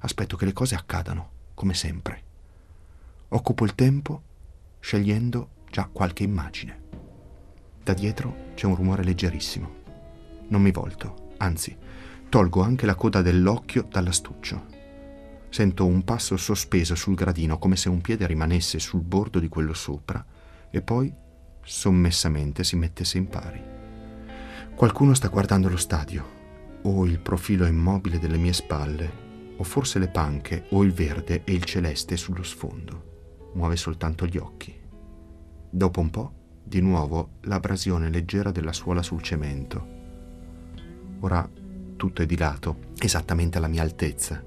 Aspetto 0.01 0.37
che 0.37 0.45
le 0.45 0.53
cose 0.53 0.75
accadano, 0.75 1.31
come 1.55 1.75
sempre. 1.75 2.23
Occupo 3.29 3.65
il 3.65 3.75
tempo 3.75 4.23
scegliendo 4.81 5.49
già 5.71 5.89
qualche 5.91 6.23
immagine. 6.23 6.79
Da 7.83 7.93
dietro 7.95 8.53
c'è 8.55 8.67
un 8.67 8.75
rumore 8.75 9.03
leggerissimo. 9.03 9.80
Non 10.51 10.63
mi 10.63 10.71
volto, 10.73 11.35
anzi, 11.39 11.77
tolgo 12.29 12.63
anche 12.63 12.87
la 12.87 12.95
coda 12.95 13.23
dell'occhio 13.23 13.87
dall'astuccio. 13.89 14.67
Sento 15.49 15.87
un 15.87 16.05
passo 16.05 16.37
sospeso 16.37 16.95
sul 16.95 17.15
gradino 17.15 17.59
come 17.59 17.77
se 17.77 17.89
un 17.89 18.01
piede 18.01 18.27
rimanesse 18.27 18.79
sul 18.79 19.01
bordo 19.01 19.39
di 19.39 19.49
quello 19.49 19.75
sopra 19.75 20.25
e 20.71 20.83
poi 20.83 21.13
sommessamente 21.63 22.65
si 22.65 22.77
mettesse 22.77 23.19
in 23.19 23.29
pari. 23.29 23.63
Qualcuno 24.75 25.15
sta 25.15 25.29
guardando 25.29 25.69
lo 25.69 25.77
stadio, 25.77 26.39
o 26.83 27.05
il 27.05 27.21
profilo 27.21 27.67
immobile 27.67 28.19
delle 28.19 28.39
mie 28.39 28.53
spalle, 28.53 29.29
o 29.57 29.63
forse 29.63 29.99
le 29.99 30.09
panche, 30.09 30.67
o 30.71 30.83
il 30.83 30.93
verde 30.93 31.43
e 31.45 31.53
il 31.53 31.65
celeste 31.65 32.17
sullo 32.17 32.43
sfondo. 32.43 33.51
Muove 33.55 33.77
soltanto 33.77 34.27
gli 34.27 34.37
occhi. 34.37 34.75
Dopo 35.71 36.01
un 36.01 36.11
po' 36.11 36.33
di 36.65 36.81
nuovo 36.81 37.39
l'abrasione 37.43 38.11
leggera 38.11 38.51
della 38.51 38.73
suola 38.73 39.03
sul 39.03 39.23
cemento. 39.23 39.99
Ora 41.21 41.49
tutto 41.97 42.23
è 42.23 42.27
di 42.27 42.37
lato, 42.37 42.93
esattamente 42.99 43.59
alla 43.59 43.69
mia 43.69 43.83
altezza, 43.83 44.43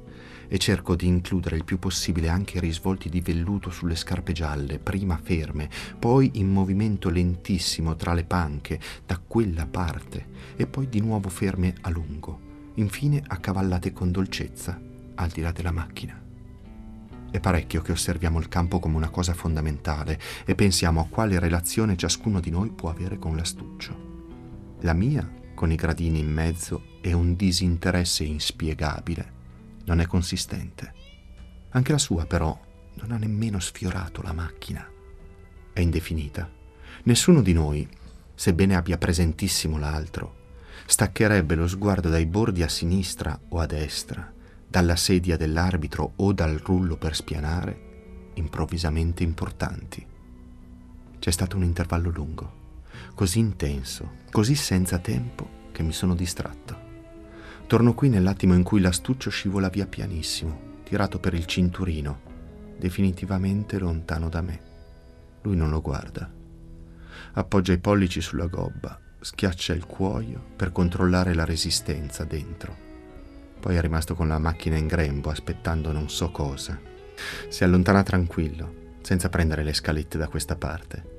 e 0.47 0.57
cerco 0.57 0.95
di 0.95 1.07
includere 1.07 1.55
il 1.55 1.63
più 1.63 1.79
possibile 1.79 2.29
anche 2.29 2.57
i 2.57 2.59
risvolti 2.59 3.09
di 3.09 3.21
velluto 3.21 3.69
sulle 3.69 3.95
scarpe 3.95 4.33
gialle, 4.33 4.79
prima 4.79 5.19
ferme, 5.21 5.69
poi 5.97 6.31
in 6.35 6.51
movimento 6.51 7.09
lentissimo 7.09 7.95
tra 7.95 8.13
le 8.13 8.23
panche, 8.23 8.79
da 9.05 9.19
quella 9.19 9.65
parte, 9.65 10.27
e 10.55 10.67
poi 10.67 10.89
di 10.89 10.99
nuovo 10.99 11.29
ferme 11.29 11.75
a 11.81 11.89
lungo, 11.89 12.71
infine 12.75 13.23
accavallate 13.25 13.93
con 13.93 14.11
dolcezza 14.11 14.79
al 15.15 15.29
di 15.29 15.41
là 15.41 15.51
della 15.51 15.71
macchina. 15.71 16.21
È 17.31 17.39
parecchio 17.39 17.81
che 17.81 17.91
osserviamo 17.91 18.37
il 18.37 18.47
campo 18.47 18.77
come 18.77 18.95
una 18.95 19.09
cosa 19.09 19.33
fondamentale 19.33 20.19
e 20.45 20.53
pensiamo 20.53 21.01
a 21.01 21.07
quale 21.07 21.39
relazione 21.39 21.97
ciascuno 21.97 22.39
di 22.39 22.51
noi 22.51 22.69
può 22.69 22.91
avere 22.91 23.17
con 23.17 23.35
l'astuccio. 23.35 24.11
La 24.81 24.93
mia, 24.93 25.27
con 25.53 25.71
i 25.71 25.75
gradini 25.75 26.19
in 26.19 26.31
mezzo, 26.31 26.99
è 27.01 27.11
un 27.11 27.35
disinteresse 27.35 28.23
inspiegabile. 28.23 29.31
Non 29.85 29.99
è 29.99 30.05
consistente. 30.05 30.93
Anche 31.69 31.91
la 31.91 31.97
sua, 31.97 32.25
però, 32.25 32.59
non 32.95 33.11
ha 33.11 33.17
nemmeno 33.17 33.59
sfiorato 33.59 34.21
la 34.21 34.33
macchina. 34.33 34.87
È 35.71 35.79
indefinita. 35.79 36.49
Nessuno 37.03 37.41
di 37.41 37.53
noi, 37.53 37.87
sebbene 38.35 38.75
abbia 38.75 38.97
presentissimo 38.97 39.77
l'altro, 39.77 40.41
staccherebbe 40.85 41.55
lo 41.55 41.67
sguardo 41.67 42.09
dai 42.09 42.25
bordi 42.25 42.63
a 42.63 42.69
sinistra 42.69 43.39
o 43.49 43.59
a 43.59 43.65
destra 43.65 44.33
dalla 44.73 44.95
sedia 44.95 45.37
dell'arbitro 45.37 46.13
o 46.15 46.33
dal 46.33 46.55
rullo 46.55 46.97
per 46.97 47.15
spianare, 47.15 48.31
improvvisamente 48.33 49.21
importanti. 49.21 50.03
C'è 51.19 51.29
stato 51.29 51.57
un 51.57 51.63
intervallo 51.63 52.09
lungo, 52.09 52.53
così 53.13 53.39
intenso, 53.39 54.17
così 54.31 54.55
senza 54.55 54.97
tempo 54.99 55.61
che 55.71 55.83
mi 55.83 55.93
sono 55.93 56.15
distratto. 56.15 56.91
Torno 57.67 57.93
qui 57.93 58.09
nell'attimo 58.09 58.53
in 58.53 58.63
cui 58.63 58.81
l'astuccio 58.81 59.29
scivola 59.29 59.69
via 59.69 59.85
pianissimo, 59.85 60.81
tirato 60.83 61.19
per 61.19 61.33
il 61.33 61.45
cinturino, 61.45 62.21
definitivamente 62.77 63.79
lontano 63.79 64.29
da 64.29 64.41
me. 64.41 64.59
Lui 65.41 65.55
non 65.55 65.69
lo 65.69 65.81
guarda. 65.81 66.29
Appoggia 67.33 67.73
i 67.73 67.79
pollici 67.79 68.21
sulla 68.21 68.47
gobba, 68.47 68.99
schiaccia 69.19 69.73
il 69.73 69.85
cuoio 69.85 70.43
per 70.55 70.71
controllare 70.71 71.33
la 71.33 71.45
resistenza 71.45 72.23
dentro. 72.23 72.75
Poi 73.59 73.75
è 73.75 73.81
rimasto 73.81 74.13
con 74.13 74.27
la 74.27 74.39
macchina 74.39 74.77
in 74.77 74.87
grembo 74.87 75.29
aspettando 75.29 75.91
non 75.91 76.09
so 76.09 76.31
cosa. 76.31 76.77
Si 77.47 77.63
allontana 77.63 78.03
tranquillo, 78.03 78.97
senza 79.01 79.29
prendere 79.29 79.63
le 79.63 79.73
scalette 79.73 80.17
da 80.17 80.27
questa 80.27 80.55
parte. 80.55 81.12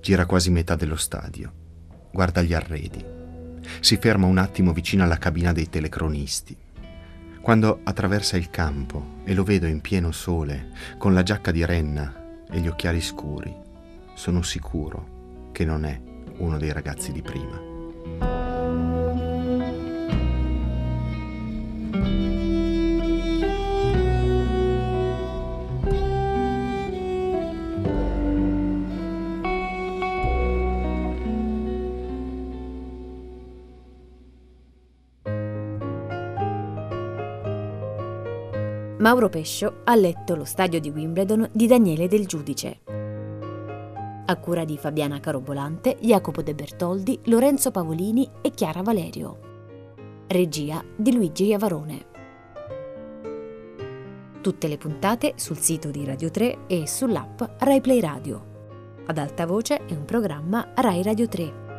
Gira 0.00 0.24
quasi 0.24 0.50
metà 0.50 0.76
dello 0.76 0.96
stadio. 0.96 1.52
Guarda 2.10 2.40
gli 2.42 2.54
arredi. 2.54 3.04
Si 3.80 3.96
ferma 3.98 4.26
un 4.26 4.38
attimo 4.38 4.72
vicino 4.72 5.04
alla 5.04 5.18
cabina 5.18 5.52
dei 5.52 5.68
telecronisti. 5.68 6.56
Quando 7.40 7.80
attraversa 7.84 8.36
il 8.36 8.50
campo 8.50 9.20
e 9.24 9.34
lo 9.34 9.44
vedo 9.44 9.66
in 9.66 9.80
pieno 9.80 10.10
sole, 10.10 10.70
con 10.98 11.14
la 11.14 11.22
giacca 11.22 11.50
di 11.50 11.64
renna 11.64 12.44
e 12.50 12.60
gli 12.60 12.68
occhiali 12.68 13.00
scuri, 13.00 13.54
sono 14.14 14.42
sicuro 14.42 15.50
che 15.52 15.64
non 15.64 15.84
è 15.84 16.00
uno 16.38 16.58
dei 16.58 16.72
ragazzi 16.72 17.12
di 17.12 17.22
prima. 17.22 17.69
Mauro 39.00 39.30
Pescio 39.30 39.80
ha 39.84 39.94
letto 39.94 40.36
Lo 40.36 40.44
stadio 40.44 40.78
di 40.78 40.90
Wimbledon 40.90 41.48
di 41.54 41.66
Daniele 41.66 42.06
Del 42.06 42.26
Giudice. 42.26 42.80
A 44.26 44.36
cura 44.36 44.66
di 44.66 44.76
Fabiana 44.76 45.20
Carobolante, 45.20 45.96
Jacopo 46.00 46.42
De 46.42 46.54
Bertoldi, 46.54 47.18
Lorenzo 47.24 47.70
Pavolini 47.70 48.28
e 48.42 48.50
Chiara 48.50 48.82
Valerio. 48.82 49.38
Regia 50.26 50.84
di 50.94 51.14
Luigi 51.14 51.46
Iavarone. 51.46 52.06
Tutte 54.42 54.68
le 54.68 54.76
puntate 54.76 55.32
sul 55.36 55.56
sito 55.56 55.90
di 55.90 56.04
Radio 56.04 56.30
3 56.30 56.66
e 56.66 56.86
sull'app 56.86 57.40
RaiPlay 57.56 58.00
Radio. 58.00 58.48
Ad 59.06 59.16
alta 59.16 59.46
voce 59.46 59.86
è 59.86 59.92
un 59.92 60.04
programma 60.04 60.72
Rai 60.74 61.02
Radio 61.02 61.26
3. 61.26 61.69